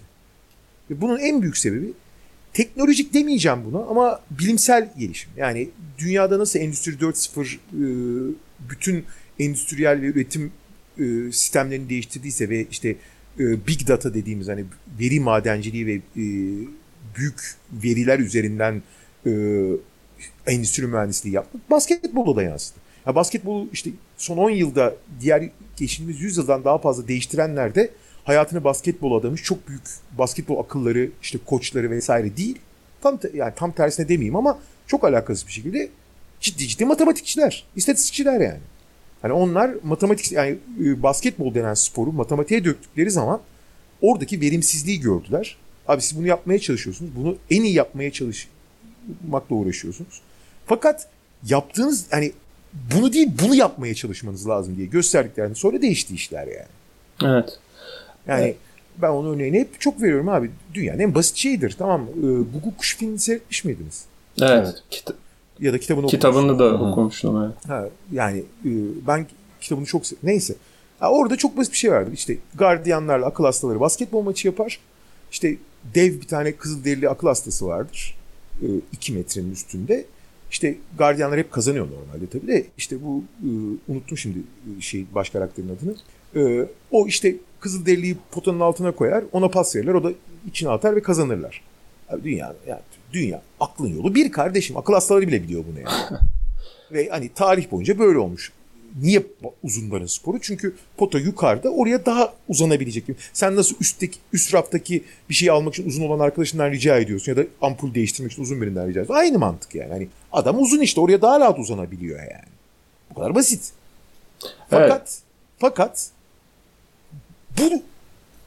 [0.89, 1.93] Ve bunun en büyük sebebi
[2.53, 5.31] teknolojik demeyeceğim buna ama bilimsel gelişim.
[5.37, 8.33] Yani dünyada nasıl Endüstri 4.0 e,
[8.69, 9.05] bütün
[9.39, 10.51] endüstriyel ve üretim
[11.31, 12.95] sistemlerini değiştirdiyse ve işte
[13.39, 14.65] big data dediğimiz hani
[14.99, 15.99] veri madenciliği ve
[17.17, 18.81] büyük veriler üzerinden
[20.47, 22.79] endüstri mühendisliği yapmak basketbola da yansıdı.
[23.07, 27.89] Ya basketbolu işte son 10 yılda diğer geçtiğimiz 100 yıldan daha fazla değiştirenler de
[28.23, 29.83] hayatını basketbol adamış çok büyük
[30.17, 32.59] basketbol akılları, işte koçları vesaire değil.
[33.01, 35.89] Tam yani tam tersine demeyeyim ama çok alakasız bir şekilde
[36.39, 38.59] ciddi ciddi matematikçiler, istatistikçiler yani.
[39.21, 43.41] Hani onlar matematik yani e, basketbol denen sporu matematiğe döktükleri zaman
[44.01, 45.57] oradaki verimsizliği gördüler.
[45.87, 47.11] Abi siz bunu yapmaya çalışıyorsunuz.
[47.15, 50.21] Bunu en iyi yapmaya çalışmakla uğraşıyorsunuz.
[50.65, 51.07] Fakat
[51.45, 52.31] yaptığınız hani
[52.95, 56.67] bunu değil bunu yapmaya çalışmanız lazım diye gösterdiklerini sonra değişti işler yani.
[57.23, 57.59] Evet.
[58.27, 58.57] Yani evet.
[58.97, 60.51] ben onun örneğini hep çok veriyorum abi.
[60.73, 61.75] Dünyanın en basit şeyidir.
[61.77, 62.07] Tamam mı?
[62.17, 64.05] Ee, Google Kuş filmini seyretmiş miydiniz?
[64.41, 64.83] Evet.
[64.91, 65.13] Kita-
[65.59, 67.43] ya da kitabını Kitabını da okumuştum.
[67.43, 67.69] Evet.
[67.69, 68.69] Ha, yani e,
[69.07, 69.27] ben
[69.61, 70.55] kitabını çok sev- Neyse.
[70.99, 72.09] Ha, orada çok basit bir şey vardı.
[72.13, 74.79] İşte gardiyanlarla akıl hastaları basketbol maçı yapar.
[75.31, 75.57] İşte
[75.95, 78.17] dev bir tane kızılderili akıl hastası vardır.
[78.91, 80.05] 2 e, metrenin üstünde.
[80.53, 82.65] İşte gardiyanlar hep kazanıyor normalde tabii de.
[82.77, 83.49] İşte bu e,
[83.87, 84.37] unuttum şimdi
[84.79, 85.95] şey baş karakterin adını.
[86.91, 90.11] O işte Kızılderili'yi potanın altına koyar, ona pas verirler, o da
[90.47, 91.61] içine atar ve kazanırlar.
[92.09, 92.79] Abi dünya, yani
[93.13, 94.77] dünya aklın yolu bir kardeşim.
[94.77, 96.19] Akıl hastaları bile biliyor bunu yani.
[96.91, 98.51] ve hani tarih boyunca böyle olmuş.
[99.01, 99.23] Niye
[99.63, 100.39] uzunların sporu?
[100.41, 103.17] Çünkü pota yukarıda oraya daha uzanabilecek gibi.
[103.33, 107.37] Sen nasıl üstteki, üst raftaki bir şeyi almak için uzun olan arkadaşından rica ediyorsun ya
[107.37, 109.13] da ampul değiştirmek için uzun birinden rica ediyorsun.
[109.13, 109.91] Aynı mantık yani.
[109.91, 112.53] Hani adam uzun işte oraya daha rahat uzanabiliyor yani.
[113.09, 113.71] Bu kadar basit.
[114.69, 115.21] Fakat evet.
[115.59, 116.11] fakat
[117.59, 117.83] bu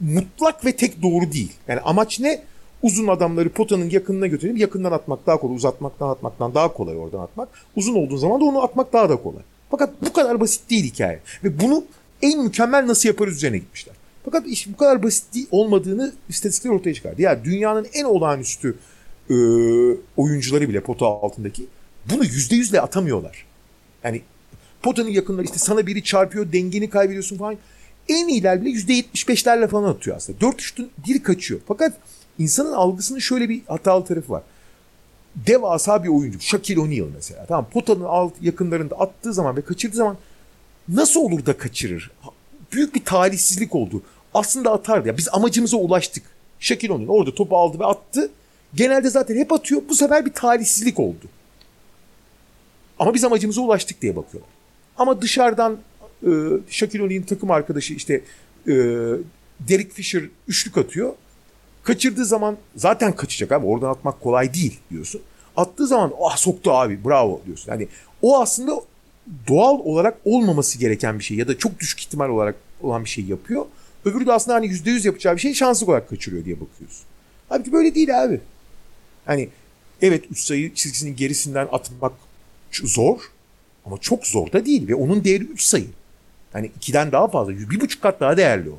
[0.00, 1.52] mutlak ve tek doğru değil.
[1.68, 2.42] Yani amaç ne?
[2.82, 5.56] Uzun adamları potanın yakınına götürüp yakından atmak daha kolay.
[5.56, 7.48] Uzatmaktan atmaktan daha kolay oradan atmak.
[7.76, 9.42] Uzun olduğun zaman da onu atmak daha da kolay.
[9.70, 11.20] Fakat bu kadar basit değil hikaye.
[11.44, 11.84] Ve bunu
[12.22, 13.94] en mükemmel nasıl yaparız üzerine gitmişler.
[14.24, 17.22] Fakat iş bu kadar basit değil, olmadığını istatistikler ortaya çıkardı.
[17.22, 18.76] Yani dünyanın en olağanüstü
[19.30, 19.34] e,
[20.16, 21.66] oyuncuları bile pota altındaki
[22.10, 23.46] bunu yüzde yüzle atamıyorlar.
[24.04, 24.22] Yani
[24.82, 27.56] potanın yakınları işte sana biri çarpıyor dengeni kaybediyorsun falan
[28.08, 30.40] en iyiler bile %75'lerle falan atıyor aslında.
[30.40, 31.60] 4 şutun biri kaçıyor.
[31.68, 31.92] Fakat
[32.38, 34.42] insanın algısının şöyle bir hatalı tarafı var.
[35.36, 36.40] Devasa bir oyuncu.
[36.40, 37.46] Shaquille O'Neal mesela.
[37.46, 40.16] Tamam potanın alt yakınlarında attığı zaman ve kaçırdığı zaman
[40.88, 42.10] nasıl olur da kaçırır?
[42.72, 44.02] Büyük bir talihsizlik oldu.
[44.34, 45.08] Aslında atardı.
[45.08, 46.22] Ya biz amacımıza ulaştık.
[46.60, 48.30] Shaquille O'Neal orada topu aldı ve attı.
[48.74, 49.82] Genelde zaten hep atıyor.
[49.88, 51.26] Bu sefer bir talihsizlik oldu.
[52.98, 54.50] Ama biz amacımıza ulaştık diye bakıyorlar.
[54.98, 55.78] Ama dışarıdan
[56.22, 56.30] e,
[56.68, 58.14] Shaquille O'Neal'in takım arkadaşı işte
[58.68, 58.74] e,
[59.60, 61.14] Derek Fisher üçlük atıyor.
[61.86, 63.66] Kaçırdığı zaman zaten kaçacak abi.
[63.66, 65.20] Oradan atmak kolay değil diyorsun.
[65.56, 67.72] Attığı zaman ah soktu abi bravo diyorsun.
[67.72, 67.88] Yani
[68.22, 68.80] o aslında
[69.48, 73.24] doğal olarak olmaması gereken bir şey ya da çok düşük ihtimal olarak olan bir şey
[73.24, 73.66] yapıyor.
[74.04, 77.04] Öbürü de aslında hani yüzde yüz yapacağı bir şey şanslı olarak kaçırıyor diye bakıyorsun.
[77.48, 78.40] Halbuki böyle değil abi.
[79.26, 79.48] Hani
[80.02, 82.12] evet üç sayı çizgisinin gerisinden atmak
[82.72, 83.20] zor
[83.84, 85.88] ama çok zor da değil ve onun değeri üç sayı.
[86.54, 87.52] Yani ikiden daha fazla.
[87.52, 88.78] Bir buçuk kat daha değerli o.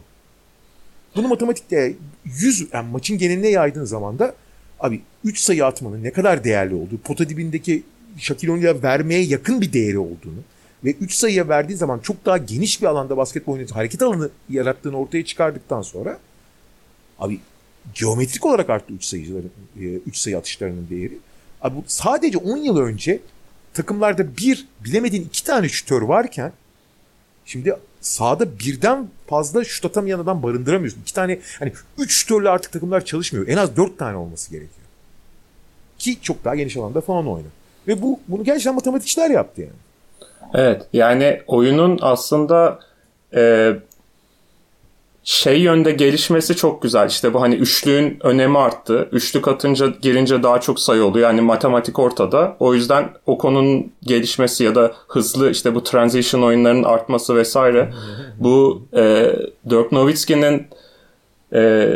[1.17, 1.93] Bunu matematikte
[2.25, 4.35] 100 yani maçın geneline yaydığın zaman da
[4.79, 7.83] abi 3 sayı atmanın ne kadar değerli olduğu, pota dibindeki
[8.17, 10.39] Shaquille O'Neal'a vermeye yakın bir değeri olduğunu
[10.83, 14.99] ve 3 sayıya verdiği zaman çok daha geniş bir alanda basketbol oynayan hareket alanı yarattığını
[14.99, 16.19] ortaya çıkardıktan sonra
[17.19, 17.39] abi
[17.93, 19.51] geometrik olarak arttı 3 sayıcıların
[20.05, 21.17] 3 sayı atışlarının değeri.
[21.61, 23.19] Abi bu sadece 10 yıl önce
[23.73, 26.51] takımlarda bir bilemediğin iki tane şütör varken
[27.45, 31.01] şimdi sahada birden fazla şut atamayan adam barındıramıyorsun.
[31.01, 33.47] İki tane hani üç şütörle artık takımlar çalışmıyor.
[33.47, 34.87] En az dört tane olması gerekiyor.
[35.97, 37.51] Ki çok daha geniş alanda falan oynar.
[37.87, 39.71] Ve bu bunu gerçekten matematikçiler yaptı yani.
[40.53, 42.79] Evet yani oyunun aslında
[43.35, 43.73] e,
[45.27, 47.07] şey yönde gelişmesi çok güzel.
[47.09, 49.09] İşte bu hani üçlüğün önemi arttı.
[49.11, 51.29] Üçlük atınca girince daha çok sayı oluyor.
[51.29, 52.55] Yani matematik ortada.
[52.59, 57.93] O yüzden o konunun gelişmesi ya da hızlı işte bu transition oyunlarının artması vesaire.
[58.39, 59.33] bu e,
[59.69, 60.67] Dirk Nowitzki'nin
[61.53, 61.89] e,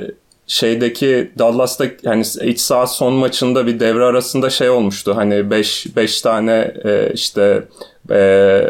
[0.48, 5.16] şeydeki Dallas'ta yani iç saha son maçında bir devre arasında şey olmuştu.
[5.16, 7.64] Hani 5 5 tane e, işte
[8.12, 8.64] e,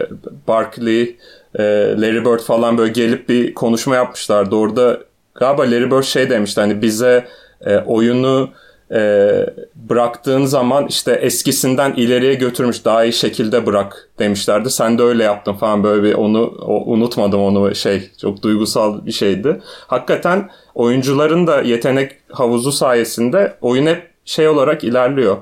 [0.47, 1.15] Barkley
[1.55, 1.63] e,
[1.97, 4.55] Larry Bird falan böyle gelip bir konuşma yapmışlardı.
[4.55, 4.99] Orada
[5.35, 7.25] galiba Larry Bird şey demişti hani bize
[7.65, 8.49] e, oyunu
[8.91, 9.29] e,
[9.75, 14.69] bıraktığın zaman işte eskisinden ileriye götürmüş daha iyi şekilde bırak demişlerdi.
[14.69, 19.11] Sen de öyle yaptın falan böyle bir onu o, unutmadım onu şey çok duygusal bir
[19.11, 19.61] şeydi.
[19.87, 25.37] Hakikaten oyuncuların da yetenek havuzu sayesinde oyun hep şey olarak ilerliyor.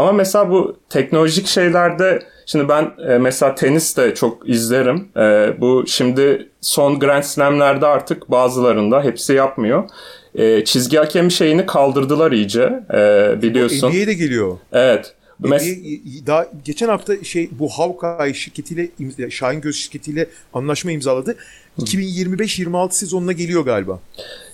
[0.00, 5.08] Ama mesela bu teknolojik şeylerde Şimdi ben e, mesela tenis de çok izlerim.
[5.16, 9.88] E, bu şimdi son Grand Slam'lerde artık bazılarında hepsi yapmıyor.
[10.34, 13.88] E, çizgi hakem şeyini kaldırdılar iyice e, biliyorsun.
[13.88, 14.58] NBA'ye de geliyor.
[14.72, 15.14] Evet.
[15.42, 21.36] Mes- daha geçen hafta şey bu Hawkeye şirketiyle Şahin Göz şirketiyle anlaşma imzaladı.
[21.78, 23.98] 2025-26 sezonuna geliyor galiba.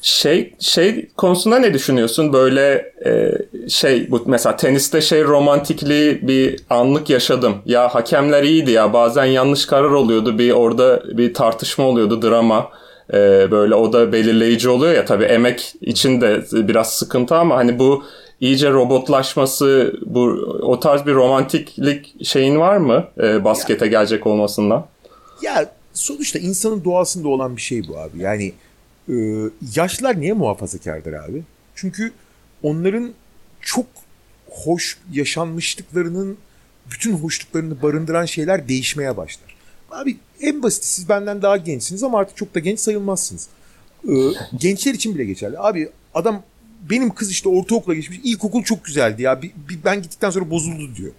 [0.02, 2.32] Şey şey konusunda ne düşünüyorsun?
[2.32, 3.32] Böyle e,
[3.68, 7.54] şey bu mesela teniste şey romantikliği bir anlık yaşadım.
[7.66, 10.38] Ya hakemler iyiydi ya bazen yanlış karar oluyordu.
[10.38, 12.70] Bir orada bir tartışma oluyordu drama.
[13.12, 17.78] E, böyle o da belirleyici oluyor ya tabii emek için de biraz sıkıntı ama hani
[17.78, 18.04] bu
[18.40, 20.20] iyice robotlaşması bu
[20.62, 24.86] o tarz bir romantiklik şeyin var mı e, baskete ya, gelecek olmasından?
[25.42, 28.18] Ya sonuçta insanın doğasında olan bir şey bu abi.
[28.18, 28.52] Yani
[29.08, 29.14] e,
[29.74, 31.42] yaşlılar niye muhafazakardır abi?
[31.74, 32.12] Çünkü
[32.62, 33.12] onların
[33.60, 33.86] çok
[34.50, 36.38] hoş yaşanmışlıklarının
[36.90, 39.56] bütün hoşluklarını barındıran şeyler değişmeye başlar.
[39.90, 43.48] Abi en basit siz benden daha gençsiniz ama artık çok da genç sayılmazsınız.
[44.08, 44.12] Ee,
[44.56, 45.58] gençler için bile geçerli.
[45.58, 46.42] Abi adam
[46.90, 48.20] benim kız işte ortaokula geçmiş.
[48.24, 49.42] İlkokul çok güzeldi ya.
[49.42, 51.12] Bir, bir, ben gittikten sonra bozuldu diyor.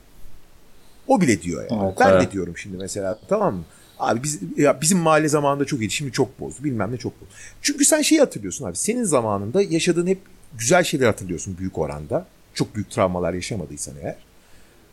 [1.08, 1.84] O bile diyor yani.
[1.86, 2.28] Evet, ben evet.
[2.28, 3.64] de diyorum şimdi mesela tamam mı?
[4.00, 5.94] Abi biz, ya bizim mahalle zamanında çok iyiydi.
[5.94, 6.64] Şimdi çok bozdu.
[6.64, 7.32] Bilmem ne çok bozdu.
[7.62, 8.76] Çünkü sen şeyi hatırlıyorsun abi.
[8.76, 10.20] Senin zamanında yaşadığın hep
[10.58, 12.28] güzel şeyler hatırlıyorsun büyük oranda.
[12.54, 14.16] Çok büyük travmalar yaşamadıysan eğer.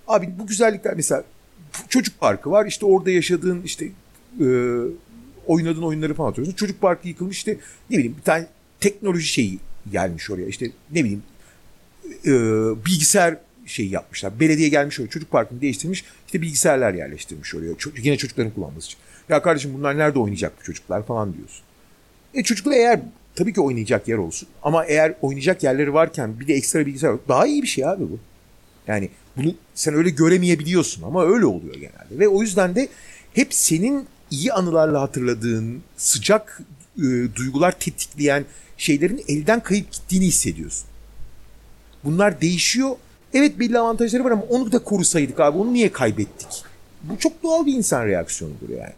[0.09, 1.25] Abi bu güzellikler mesela
[1.89, 2.67] çocuk parkı var.
[2.67, 3.87] İşte orada yaşadığın işte
[4.41, 4.47] e,
[5.47, 6.57] oynadığın oyunları falan hatırlıyorsun.
[6.57, 7.57] Çocuk parkı yıkılmış işte
[7.91, 8.47] ne bileyim bir tane
[8.81, 9.59] teknoloji şeyi
[9.93, 10.47] gelmiş oraya.
[10.47, 11.23] İşte ne bileyim
[12.27, 12.33] e,
[12.87, 13.37] bilgisayar
[13.67, 14.41] şey yapmışlar.
[14.41, 16.05] Belediye gelmiş oraya çocuk parkını değiştirmiş.
[16.35, 17.75] İşte bilgisayarlar yerleştirmiş oraya.
[17.79, 18.99] Çocuk, yine çocukların kullanması için.
[19.29, 21.63] Ya kardeşim bunlar nerede oynayacak bu çocuklar falan diyorsun.
[22.35, 23.01] E çocuklar eğer
[23.35, 24.49] tabii ki oynayacak yer olsun.
[24.63, 27.29] Ama eğer oynayacak yerleri varken bir de ekstra bilgisayar yok.
[27.29, 28.19] Daha iyi bir şey abi bu.
[28.87, 32.19] Yani bunu sen öyle göremeyebiliyorsun ama öyle oluyor genelde.
[32.19, 32.89] Ve o yüzden de
[33.35, 36.61] hep senin iyi anılarla hatırladığın, sıcak
[36.99, 37.03] e,
[37.37, 38.45] duygular tetikleyen
[38.77, 40.87] şeylerin elden kayıp gittiğini hissediyorsun.
[42.05, 42.97] Bunlar değişiyor.
[43.35, 46.65] Evet belli avantajları var ama onu da korusaydık abi onu niye kaybettik?
[47.03, 48.93] Bu çok doğal bir insan reaksiyonudur yani.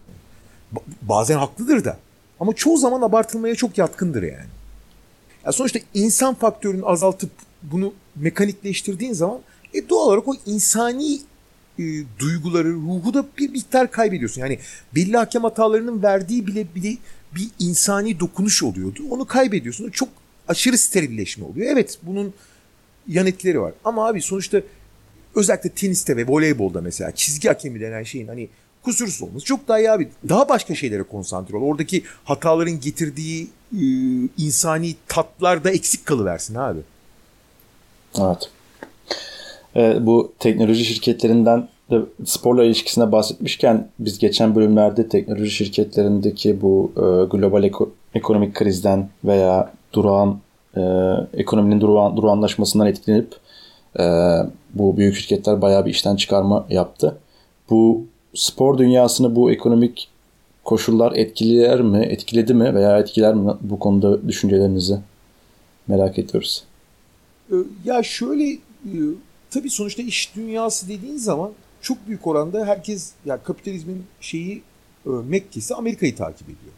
[1.02, 1.98] Bazen haklıdır da.
[2.40, 4.46] Ama çoğu zaman abartılmaya çok yatkındır yani.
[5.46, 7.30] Ya sonuçta insan faktörünü azaltıp
[7.62, 9.40] bunu mekanikleştirdiğin zaman
[9.74, 11.20] e doğal olarak o insani
[11.78, 11.82] e,
[12.18, 14.40] duyguları, ruhu da bir miktar kaybediyorsun.
[14.40, 14.58] Yani
[14.94, 16.96] belli hakem hatalarının verdiği bile bile
[17.34, 19.02] bir insani dokunuş oluyordu.
[19.10, 19.90] Onu kaybediyorsun.
[19.90, 20.08] Çok
[20.48, 21.66] aşırı sterilleşme oluyor.
[21.72, 22.34] Evet bunun
[23.08, 23.72] yan etkileri var.
[23.84, 24.60] Ama abi sonuçta
[25.34, 28.48] özellikle teniste ve voleybolda mesela çizgi hakemi denen şeyin hani
[28.82, 30.08] kusursuz olması çok daha iyi abi.
[30.28, 31.62] Daha başka şeylere konsantre ol.
[31.62, 33.84] Oradaki hataların getirdiği e,
[34.38, 36.78] insani tatlar da eksik kalıversin abi.
[38.18, 38.50] Evet.
[39.74, 40.00] evet.
[40.00, 47.00] Bu teknoloji şirketlerinden de sporla ilişkisine bahsetmişken biz geçen bölümlerde teknoloji şirketlerindeki bu e,
[47.36, 50.40] global eko, ekonomik krizden veya durağan
[50.76, 50.80] e,
[51.40, 53.34] ekonominin durağan, durağanlaşmasından etkilenip
[53.98, 54.04] e,
[54.74, 57.18] bu büyük şirketler bayağı bir işten çıkarma yaptı.
[57.70, 58.04] Bu
[58.34, 60.08] spor dünyasını bu ekonomik
[60.64, 64.98] koşullar etkiler mi, etkiledi mi veya etkiler mi bu konuda düşüncelerinizi
[65.86, 66.64] merak ediyoruz.
[67.52, 67.54] Ee,
[67.84, 68.58] ya şöyle e,
[69.50, 71.50] tabii sonuçta iş dünyası dediğin zaman
[71.80, 74.62] çok büyük oranda herkes ya kapitalizmin şeyi
[75.06, 76.74] e, Mekke'si Amerika'yı takip ediyor.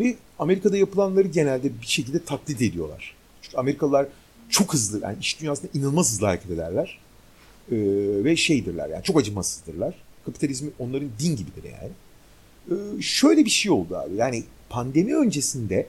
[0.00, 3.14] Ve Amerika'da yapılanları genelde bir şekilde taklit ediyorlar.
[3.52, 4.06] Çünkü Amerikalılar
[4.48, 6.98] çok hızlı yani iş dünyasında inanılmaz hızlı hareket ederler.
[7.70, 7.76] Ee,
[8.24, 9.94] ve şeydirler yani çok acımasızdırlar.
[10.24, 11.92] Kapitalizmi onların din gibidir yani.
[12.70, 14.14] Ee, şöyle bir şey oldu abi.
[14.14, 15.86] Yani pandemi öncesinde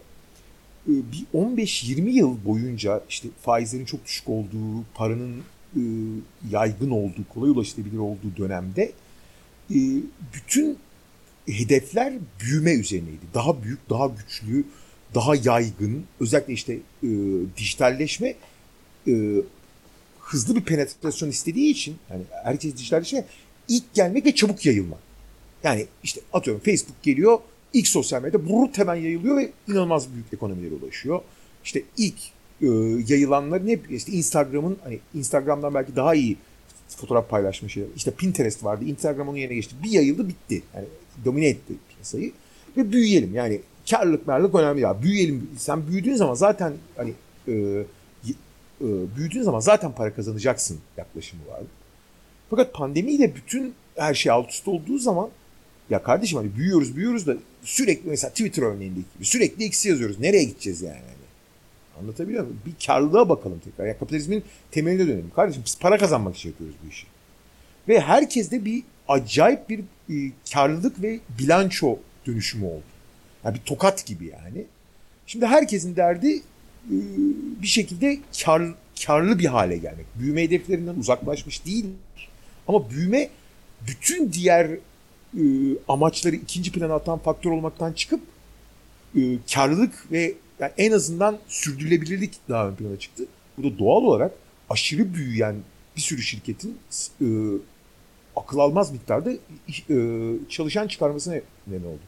[0.88, 5.38] e, bir 15-20 yıl boyunca işte faizlerin çok düşük olduğu, paranın
[5.76, 5.82] e,
[6.52, 8.92] yaygın olduğu, kolay ulaşılabilir olduğu dönemde
[9.70, 9.80] e,
[10.34, 10.78] bütün
[11.46, 13.26] hedefler büyüme üzerineydi.
[13.34, 14.66] Daha büyük, daha güçlü,
[15.16, 17.10] daha yaygın, özellikle işte e,
[17.58, 18.36] dijitalleşme
[19.08, 19.42] e,
[20.20, 23.26] hızlı bir penetrasyon istediği için yani herkes dijitalleşme
[23.68, 25.00] ilk gelmek ve çabuk yayılmak.
[25.64, 27.40] Yani işte atıyorum Facebook geliyor,
[27.74, 31.22] ilk sosyal medya brut hemen yayılıyor ve inanılmaz büyük ekonomilere ulaşıyor.
[31.64, 32.16] İşte ilk
[32.62, 32.68] e,
[33.08, 36.38] yayılanların hep işte Instagram'ın hani Instagram'dan belki daha iyi
[36.88, 37.90] fotoğraf paylaşma şeyler.
[37.96, 38.86] İşte Pinterest vardı.
[38.86, 39.76] Instagram onun yerine geçti.
[39.84, 40.62] Bir yayıldı bitti.
[40.76, 40.86] Yani
[41.26, 42.32] domine etti piyasayı.
[42.78, 43.36] Ve büyüyelim.
[43.36, 45.02] Yani karlılık merlik önemli ya.
[45.02, 45.50] Büyüyelim.
[45.58, 47.14] Sen büyüdüğün zaman zaten hani
[47.48, 51.68] e, e, büyüdüğün zaman zaten para kazanacaksın yaklaşımı vardı.
[52.50, 55.30] Fakat pandemiyle bütün her şey alt üst olduğu zaman
[55.90, 60.20] ya kardeşim hani büyüyoruz büyüyoruz da sürekli mesela Twitter örneğindeki gibi sürekli eksi yazıyoruz.
[60.20, 60.96] Nereye gideceğiz yani?
[60.96, 62.60] Hani anlatabiliyor muyum?
[62.66, 63.86] Bir karlılığa bakalım tekrar.
[63.86, 65.32] Yani kapitalizmin temeline dönelim.
[65.36, 67.08] Kardeşim biz para kazanmak için yapıyoruz bu işi.
[67.88, 69.80] Ve herkeste bir acayip bir
[70.10, 72.93] e, karlılık ve bilanço dönüşümü oldu.
[73.46, 74.66] Yani bir tokat gibi yani.
[75.28, 76.36] Şimdi herkesin derdi
[76.86, 76.96] e,
[77.62, 78.62] bir şekilde kar,
[79.06, 80.06] karlı bir hale gelmek.
[80.20, 81.86] Büyüme hedeflerinden uzaklaşmış değil.
[82.68, 83.30] Ama büyüme
[83.88, 84.70] bütün diğer
[85.38, 85.44] e,
[85.88, 88.22] amaçları ikinci plana atan faktör olmaktan çıkıp
[89.16, 89.22] e,
[89.54, 93.26] karlılık ve yani en azından sürdürülebilirlik daha ön plana çıktı.
[93.58, 94.32] Bu da doğal olarak
[94.70, 95.56] aşırı büyüyen
[95.96, 96.78] bir sürü şirketin
[97.22, 97.28] e,
[98.36, 99.32] akıl almaz miktarda
[99.90, 99.96] e,
[100.50, 101.36] çalışan çıkarmasına
[101.68, 102.00] neden oldu.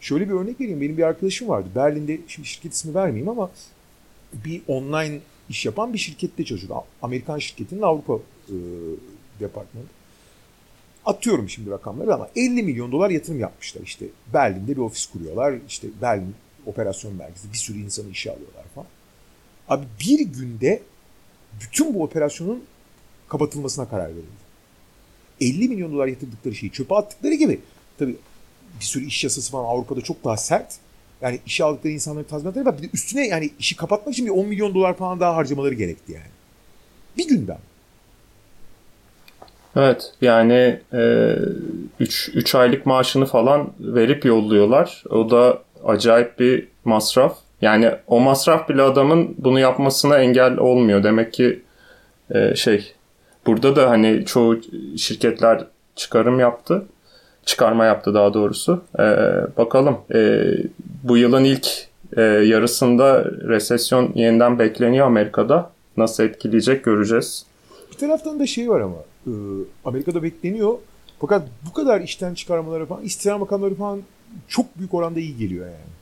[0.00, 0.80] Şöyle bir örnek vereyim.
[0.80, 1.68] Benim bir arkadaşım vardı.
[1.74, 3.50] Berlin'de, şimdi şirket ismi vermeyeyim ama
[4.32, 6.84] bir online iş yapan bir şirkette çalışıyordu.
[7.02, 8.14] Amerikan şirketinin Avrupa
[8.48, 8.56] e,
[9.40, 9.84] departmanı.
[11.06, 14.06] Atıyorum şimdi rakamları ama 50 milyon dolar yatırım yapmışlar işte.
[14.34, 15.54] Berlin'de bir ofis kuruyorlar.
[15.68, 16.34] İşte Berlin
[16.66, 18.86] operasyon merkezi bir sürü insanı işe alıyorlar falan.
[19.68, 20.82] Abi bir günde
[21.60, 22.64] bütün bu operasyonun
[23.28, 24.48] kapatılmasına karar verildi.
[25.40, 27.60] 50 milyon dolar yatırdıkları şeyi çöpe attıkları gibi
[27.98, 28.16] tabii
[28.80, 30.74] bir sürü iş yasası falan Avrupa'da çok daha sert.
[31.22, 32.78] Yani işe aldıkları insanların tazminatları var.
[32.78, 36.12] Bir de üstüne yani işi kapatmak için bir 10 milyon dolar falan daha harcamaları gerekti
[36.12, 36.30] yani.
[37.16, 37.58] Bir günden.
[39.76, 40.80] Evet yani
[42.00, 45.04] 3 e, aylık maaşını falan verip yolluyorlar.
[45.10, 47.38] O da acayip bir masraf.
[47.62, 51.02] Yani o masraf bile adamın bunu yapmasına engel olmuyor.
[51.02, 51.62] Demek ki
[52.30, 52.94] e, şey
[53.46, 54.60] burada da hani çoğu
[54.96, 55.64] şirketler
[55.96, 56.86] çıkarım yaptı.
[57.48, 58.84] Çıkarma yaptı daha doğrusu.
[58.98, 59.02] E,
[59.56, 60.44] bakalım e,
[61.04, 61.68] bu yılın ilk
[62.16, 65.70] e, yarısında resesyon yeniden bekleniyor Amerika'da.
[65.96, 67.46] Nasıl etkileyecek göreceğiz.
[67.92, 68.96] Bir taraftan da şey var ama
[69.26, 69.32] e,
[69.84, 70.74] Amerika'da bekleniyor.
[71.20, 74.00] Fakat bu kadar işten çıkarmaları falan, istihdam makamları falan
[74.48, 75.92] çok büyük oranda iyi geliyor yani.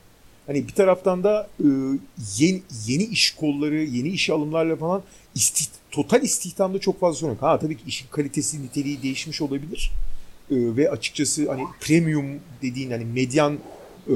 [0.47, 1.67] Hani bir taraftan da e,
[2.37, 5.01] yeni, yeni iş kolları, yeni iş alımlarla falan
[5.35, 7.41] istih, total istihdamda çok fazla sorun yok.
[7.41, 9.91] Ha tabii ki işin kalitesi, niteliği değişmiş olabilir.
[10.51, 14.13] E, ve açıkçası hani premium dediğin hani medyan e,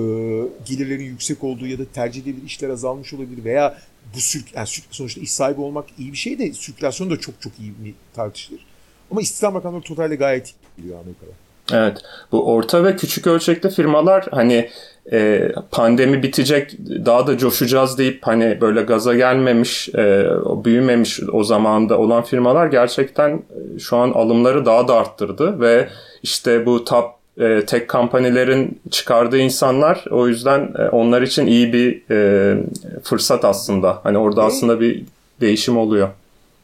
[0.65, 3.77] gelirlerin yüksek olduğu ya da tercih edilen işler azalmış olabilir veya
[4.15, 7.53] bu sürk, yani sonuçta iş sahibi olmak iyi bir şey de sirkülasyon da çok çok
[7.59, 8.65] iyi tartışılır.
[9.11, 11.31] Ama istihdam rakamları totalde gayet iyi geliyor Amerika'da.
[11.73, 11.97] Evet.
[12.31, 14.69] Bu orta ve küçük ölçekli firmalar hani
[15.11, 20.27] e, pandemi bitecek daha da coşacağız deyip hani böyle gaza gelmemiş, e,
[20.65, 23.29] büyümemiş o zamanda olan firmalar gerçekten
[23.75, 25.89] e, şu an alımları daha da arttırdı ve
[26.23, 27.05] işte bu top
[27.39, 32.57] e, tek kampanyelerin çıkardığı insanlar o yüzden e, onlar için iyi bir e,
[33.03, 33.99] fırsat aslında.
[34.03, 35.03] Hani orada ve, aslında bir
[35.41, 36.09] değişim oluyor.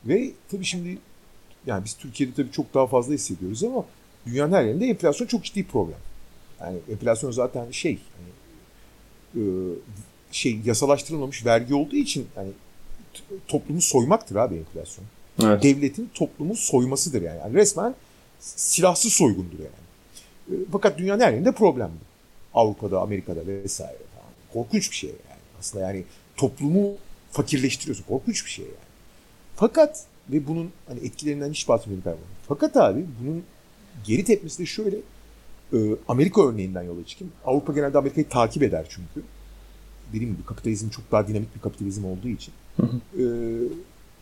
[0.05, 0.97] Ve tabii şimdi
[1.65, 3.85] yani biz Türkiye'de tabii çok daha fazla hissediyoruz ama
[4.27, 5.97] dünyanın her yerinde enflasyon çok ciddi problem.
[6.61, 8.29] Yani enflasyon zaten şey hani,
[9.43, 9.43] e,
[10.31, 12.49] şey yasalaştırılmamış vergi olduğu için yani
[13.47, 15.05] toplumu soymaktır abi enflasyon.
[15.43, 15.63] Evet.
[15.63, 17.39] Devletin toplumu soymasıdır yani.
[17.39, 17.53] yani.
[17.53, 17.95] Resmen
[18.39, 19.87] silahsız soygundur yani.
[20.51, 22.07] E, fakat dünyanın her yerinde problem bu.
[22.59, 24.31] Avrupa'da, Amerika'da vesaire falan.
[24.53, 25.41] Korkunç bir şey yani.
[25.59, 26.03] Aslında yani
[26.37, 26.95] toplumu
[27.31, 28.03] fakirleştiriyorsun.
[28.03, 28.75] Korkunç bir şey yani.
[29.55, 32.19] Fakat ve bunun hani etkilerinden hiç bahsetmiyorum.
[32.47, 33.43] Fakat abi bunun
[34.03, 34.97] geri tepmesi de şöyle.
[35.73, 35.77] E,
[36.07, 37.33] Amerika örneğinden yola çıkayım.
[37.45, 39.27] Avrupa genelde Amerika'yı takip eder çünkü.
[40.13, 42.53] Dediğim gibi kapitalizm çok daha dinamik bir kapitalizm olduğu için.
[43.19, 43.25] E,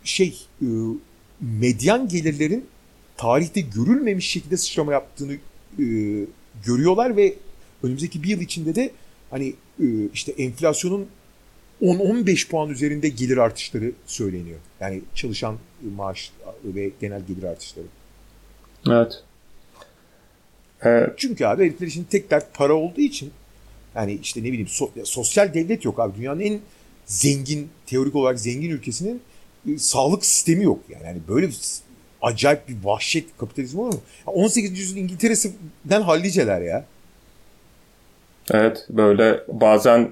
[0.04, 0.68] şey e,
[1.42, 2.66] medyan gelirlerin
[3.18, 5.34] tarihte görülmemiş şekilde sıçrama yaptığını
[5.80, 5.88] e,
[6.66, 7.36] görüyorlar ve
[7.84, 8.92] önümüzdeki bir yıl içinde de
[9.30, 11.08] hani e, işte enflasyonun
[11.82, 14.60] 10-15 puan üzerinde gelir artışları söyleniyor.
[14.80, 15.58] Yani çalışan
[15.96, 16.32] maaş
[16.64, 17.86] ve genel gelir artışları.
[18.88, 19.24] Evet.
[20.86, 21.14] Evet.
[21.18, 23.32] Çünkü abi herifler için tek dert para olduğu için
[23.96, 26.18] yani işte ne bileyim so- sosyal devlet yok abi.
[26.18, 26.60] Dünyanın en
[27.06, 29.22] zengin, teorik olarak zengin ülkesinin
[29.70, 30.80] e, sağlık sistemi yok.
[30.90, 31.58] Yani, yani böyle bir,
[32.22, 34.00] acayip bir vahşet kapitalizm olur mu?
[34.28, 34.80] Ya 18.
[34.80, 36.86] yüzyıl İngiltere'sinden halliceler ya.
[38.52, 40.10] Evet böyle bazen e,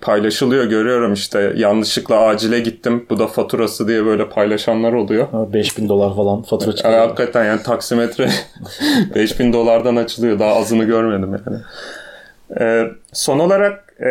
[0.00, 5.28] paylaşılıyor görüyorum işte yanlışlıkla acile gittim bu da faturası diye böyle paylaşanlar oluyor.
[5.32, 6.98] Ha, 5000 dolar falan fatura Yani çıkıyor.
[6.98, 8.28] hakikaten yani taksimetre
[9.14, 11.58] 5000 dolardan açılıyor daha azını görmedim yani.
[12.60, 14.10] Ee, son olarak e,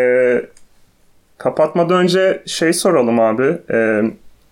[1.37, 3.57] kapatmadan önce şey soralım abi.
[3.71, 4.01] E,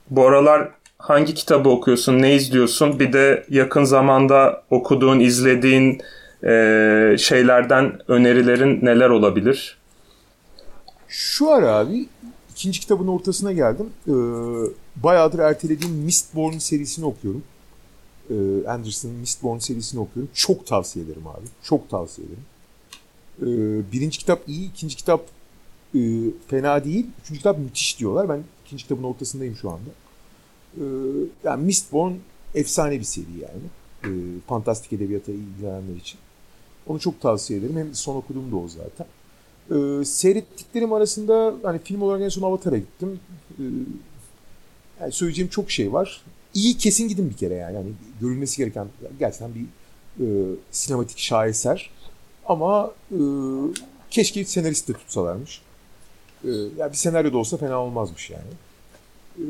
[0.09, 0.67] bu aralar
[0.97, 2.99] hangi kitabı okuyorsun, ne izliyorsun?
[2.99, 6.01] Bir de yakın zamanda okuduğun, izlediğin
[6.43, 9.77] e, şeylerden önerilerin neler olabilir?
[11.13, 12.07] Şu ara abi
[12.51, 13.89] ikinci kitabın ortasına geldim.
[14.07, 14.11] Ee,
[15.03, 17.43] bayağıdır ertelediğim Mistborn serisini okuyorum.
[18.29, 20.31] Ee, Anderson'ın Mistborn serisini okuyorum.
[20.33, 21.45] Çok tavsiye ederim abi.
[21.63, 22.43] Çok tavsiye ederim.
[23.41, 25.25] Ee, birinci kitap iyi, ikinci kitap
[25.95, 25.99] e,
[26.47, 27.07] fena değil.
[27.23, 28.29] Üçüncü kitap müthiş diyorlar.
[28.29, 29.89] Ben ikinci kitabın ortasındayım şu anda.
[30.77, 30.83] Ee,
[31.43, 32.13] yani Mistborn
[32.55, 33.63] efsane bir seri yani.
[34.03, 36.19] Ee, fantastik edebiyata ilgilenenler için.
[36.87, 37.77] Onu çok tavsiye ederim.
[37.77, 39.07] Hem son okuduğum da o zaten.
[39.71, 43.19] Ee, seyrettiklerim arasında hani film olarak en son Avatar'a gittim.
[43.59, 43.63] Ee,
[45.01, 46.21] yani söyleyeceğim çok şey var.
[46.53, 47.75] İyi kesin gidin bir kere yani.
[47.75, 47.91] yani
[48.21, 48.87] görülmesi gereken
[49.19, 49.65] gerçekten bir
[50.19, 51.89] e, sinematik şaheser.
[52.45, 53.19] Ama e,
[54.09, 55.61] keşke senarist de tutsalarmış.
[56.43, 58.51] E, yani bir senaryo da olsa fena olmazmış yani.
[59.37, 59.47] E,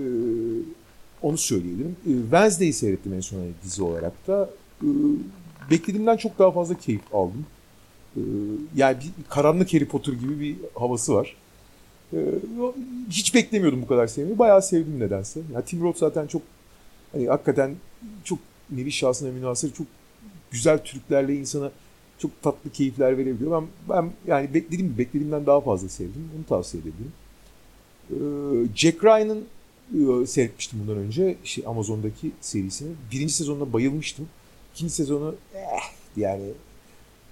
[1.22, 1.96] onu söyleyebilirim.
[2.08, 4.50] E, Wednesday'i seyrettim en son hani dizi olarak da.
[4.84, 4.88] E,
[5.72, 7.46] beklediğimden çok daha fazla keyif aldım.
[8.18, 8.22] Ee,
[8.76, 11.36] yani bir karanlık Harry Potter gibi bir havası var.
[12.14, 12.18] Ee,
[13.10, 14.40] hiç beklemiyordum bu kadar sevmeyi.
[14.40, 15.40] Bayağı sevdim nedense.
[15.54, 16.42] Yani Tim Roth zaten çok
[17.12, 17.76] hani hakikaten
[18.24, 18.40] çok
[18.70, 19.88] nevi şahsına münasır çok
[20.52, 21.72] güzel Türklerle insana
[22.18, 23.62] çok tatlı keyifler verebiliyor.
[23.62, 26.30] Ben, ben yani beklediğim beklediğimden daha fazla sevdim.
[26.38, 27.14] Onu tavsiye edebilirim.
[28.12, 28.16] Ee,
[28.76, 29.46] Jack Ryan'ın
[29.94, 32.92] e, seyretmiştim bundan önce şey, Amazon'daki serisini.
[33.12, 34.28] Birinci sezonuna bayılmıştım.
[34.76, 35.60] İkinci sezonu eh,
[36.18, 36.44] yani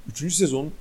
[0.09, 0.71] Üçüncü sezon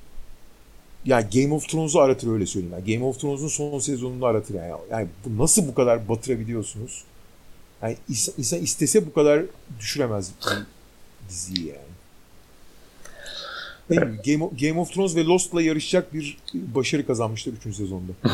[1.04, 2.74] yani Game of Thrones'u aratır öyle söyleyeyim.
[2.78, 4.72] Yani Game of Thrones'un son sezonunu aratır yani.
[4.90, 7.04] Yani bu nasıl bu kadar batırabiliyorsunuz?
[7.82, 7.96] Yani
[8.38, 9.42] insan istese bu kadar
[9.80, 10.32] düşüremez
[11.28, 11.78] diziyi yani.
[13.90, 14.24] Evet.
[14.24, 17.76] Game, of, Game of Thrones ve Lost'la yarışacak bir başarı kazanmışlar 3.
[17.76, 18.12] sezonda.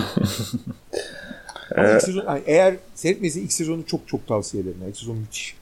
[1.77, 4.77] İlk sezon, yani eğer seyretmeyse ilk sezonu çok çok tavsiye ederim.
[4.81, 5.57] Yani ilk sezon müthiş.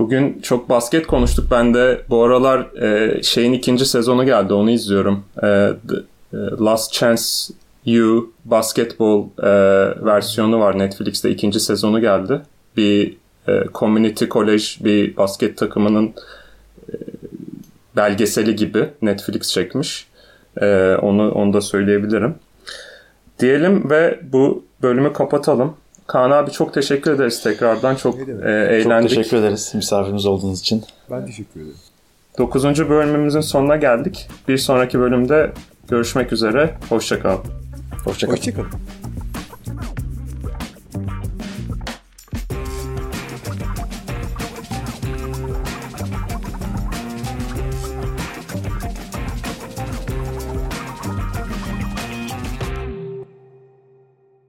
[0.00, 1.46] Bugün çok basket konuştuk.
[1.50, 4.54] Ben de bu aralar e, şeyin ikinci sezonu geldi.
[4.54, 5.24] Onu izliyorum.
[5.36, 5.96] E, The,
[6.60, 7.22] Last Chance
[7.84, 9.50] You basketbol e,
[10.04, 11.30] versiyonu var Netflix'te.
[11.30, 12.40] ikinci sezonu geldi.
[12.76, 13.16] Bir
[13.48, 16.06] e, community college bir basket takımının
[16.88, 16.94] e,
[17.96, 20.06] belgeseli gibi Netflix çekmiş.
[20.60, 22.34] E, onu onu da söyleyebilirim.
[23.38, 25.74] Diyelim ve bu bölümü kapatalım.
[26.10, 27.94] Kaan abi çok teşekkür ederiz tekrardan.
[27.94, 29.10] Çok e, eğlendik.
[29.10, 30.84] Çok teşekkür ederiz misafirimiz olduğunuz için.
[31.10, 31.76] Ben teşekkür ederim.
[32.38, 34.28] Dokuzuncu bölümümüzün sonuna geldik.
[34.48, 35.52] Bir sonraki bölümde
[35.88, 36.74] görüşmek üzere.
[36.88, 37.40] Hoşçakalın.
[38.04, 38.36] Hoşçakalın.
[38.36, 38.70] Hoşçakalın.